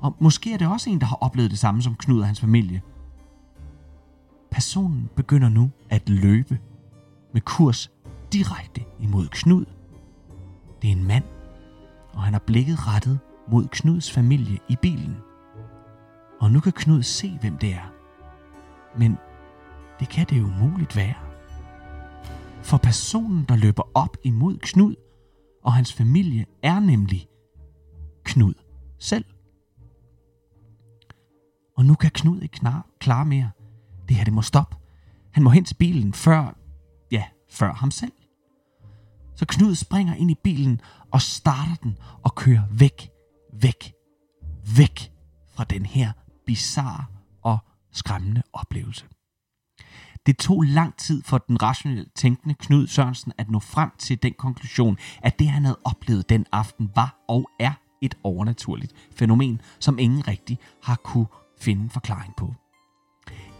[0.00, 2.40] Og måske er det også en, der har oplevet det samme som Knud og hans
[2.40, 2.82] familie.
[4.50, 6.58] Personen begynder nu at løbe
[7.32, 7.90] med kurs
[8.32, 9.64] direkte imod Knud.
[10.82, 11.24] Det er en mand,
[12.12, 13.18] og han har blikket rettet
[13.50, 15.16] mod Knuds familie i bilen.
[16.40, 17.93] Og nu kan Knud se, hvem det er.
[18.98, 19.18] Men
[20.00, 20.50] det kan det jo
[20.94, 21.14] være.
[22.62, 24.94] For personen, der løber op imod Knud
[25.64, 27.28] og hans familie, er nemlig
[28.24, 28.54] Knud
[28.98, 29.24] selv.
[31.76, 33.50] Og nu kan Knud ikke knar, klare mere.
[34.08, 34.76] Det her, det må stoppe.
[35.30, 36.56] Han må hen til bilen før,
[37.10, 38.12] ja, før ham selv.
[39.36, 40.80] Så Knud springer ind i bilen
[41.10, 43.10] og starter den og kører væk,
[43.52, 43.94] væk,
[44.76, 45.12] væk
[45.54, 46.12] fra den her
[46.46, 47.13] bizarre
[47.94, 49.06] skræmmende oplevelse.
[50.26, 54.34] Det tog lang tid for den rationelt tænkende Knud Sørensen at nå frem til den
[54.38, 57.72] konklusion, at det han havde oplevet den aften var og er
[58.02, 61.26] et overnaturligt fænomen, som ingen rigtig har kunne
[61.60, 62.54] finde forklaring på.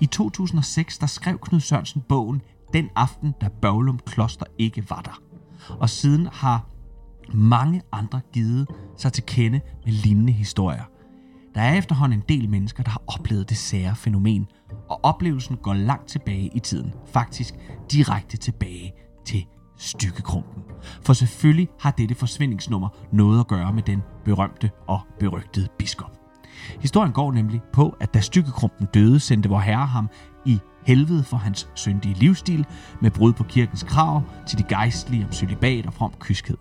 [0.01, 5.22] I 2006 der skrev Knud Sørensen bogen Den aften, da Børglum Kloster ikke var der.
[5.80, 6.66] Og siden har
[7.35, 10.85] mange andre givet sig til kende med lignende historier.
[11.55, 14.46] Der er efterhånden en del mennesker, der har oplevet det sære fænomen,
[14.88, 16.92] og oplevelsen går langt tilbage i tiden.
[17.07, 17.55] Faktisk
[17.92, 18.92] direkte tilbage
[19.24, 19.46] til
[19.76, 20.62] stykkekrumpen.
[21.02, 26.11] For selvfølgelig har dette forsvindingsnummer noget at gøre med den berømte og berygtede biskop.
[26.80, 30.09] Historien går nemlig på, at da stykkekrumpen døde, sendte vor herre ham
[30.46, 32.66] i helvede for hans syndige livsstil
[33.00, 36.57] med brud på kirkens krav til de gejstlige om celibat og from kyskhed.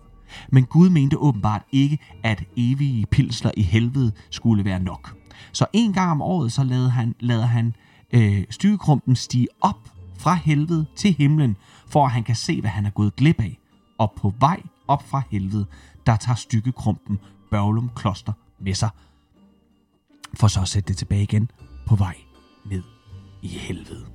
[0.48, 5.16] Men Gud mente åbenbart ikke, at evige pilsler i helvede skulle være nok.
[5.52, 7.74] Så en gang om året, så lader han, lader han
[8.12, 11.56] øh, styrekrumpen stige op fra helvede til himlen,
[11.86, 13.58] for at han kan se, hvad han er gået glip af.
[13.98, 15.66] Og på vej op fra helvede,
[16.06, 17.18] der tager stykkekrumpen
[17.50, 18.88] Børglum Kloster med sig,
[20.34, 21.50] for så at sætte det tilbage igen
[21.86, 22.16] på vej
[22.66, 22.82] ned
[23.42, 24.06] i helvede.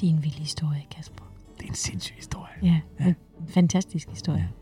[0.00, 1.24] Det er en vild historie, Kasper.
[1.58, 2.54] Det er en sindssyg historie.
[2.62, 3.06] Ja, ja.
[3.06, 3.14] en
[3.48, 4.40] fantastisk historie.
[4.40, 4.61] Ja.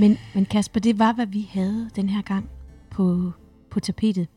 [0.00, 2.50] Men, men Kasper, det var, hvad vi havde den her gang
[2.90, 3.32] på,
[3.70, 4.28] på tapetet.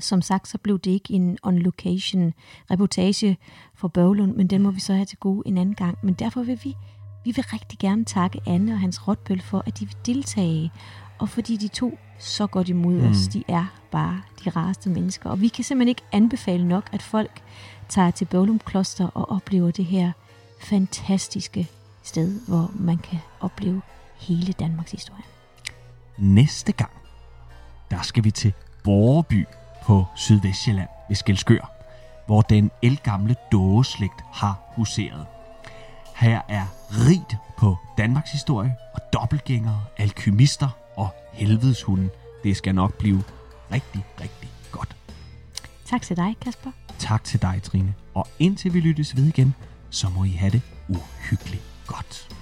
[0.00, 2.32] Som sagt, så blev det ikke en on-location
[2.70, 3.38] reportage
[3.74, 5.98] for Bøvlund, men den må vi så have til gode en anden gang.
[6.02, 6.74] Men derfor vil vi
[7.24, 10.72] Vi vil rigtig gerne takke Anne og Hans Rotbøl for, at de vil deltage,
[11.18, 13.10] og fordi de to så godt imod mm.
[13.10, 13.28] os.
[13.28, 15.30] De er bare de rareste mennesker.
[15.30, 17.42] Og vi kan simpelthen ikke anbefale nok, at folk
[17.88, 20.12] tager til Bølum Kloster og oplever det her
[20.60, 21.68] fantastiske
[22.02, 23.82] sted, hvor man kan opleve
[24.16, 25.22] hele Danmarks historie.
[26.18, 26.90] Næste gang,
[27.90, 28.52] der skal vi til
[28.84, 29.46] Borgerby
[29.82, 31.70] på Sydvestjylland ved Skelskør,
[32.26, 35.26] hvor den elgamle dågeslægt har huseret.
[36.16, 42.10] Her er rigt på Danmarks historie og dobbeltgængere, alkymister og helvedeshunden.
[42.44, 43.22] Det skal nok blive
[43.72, 44.96] rigtig, rigtig godt.
[45.84, 46.70] Tak til dig, Kasper.
[46.98, 47.94] Tak til dig, Trine.
[48.14, 49.54] Og indtil vi lyttes ved igen,
[49.90, 52.33] så må I have det uhyggeligt godt.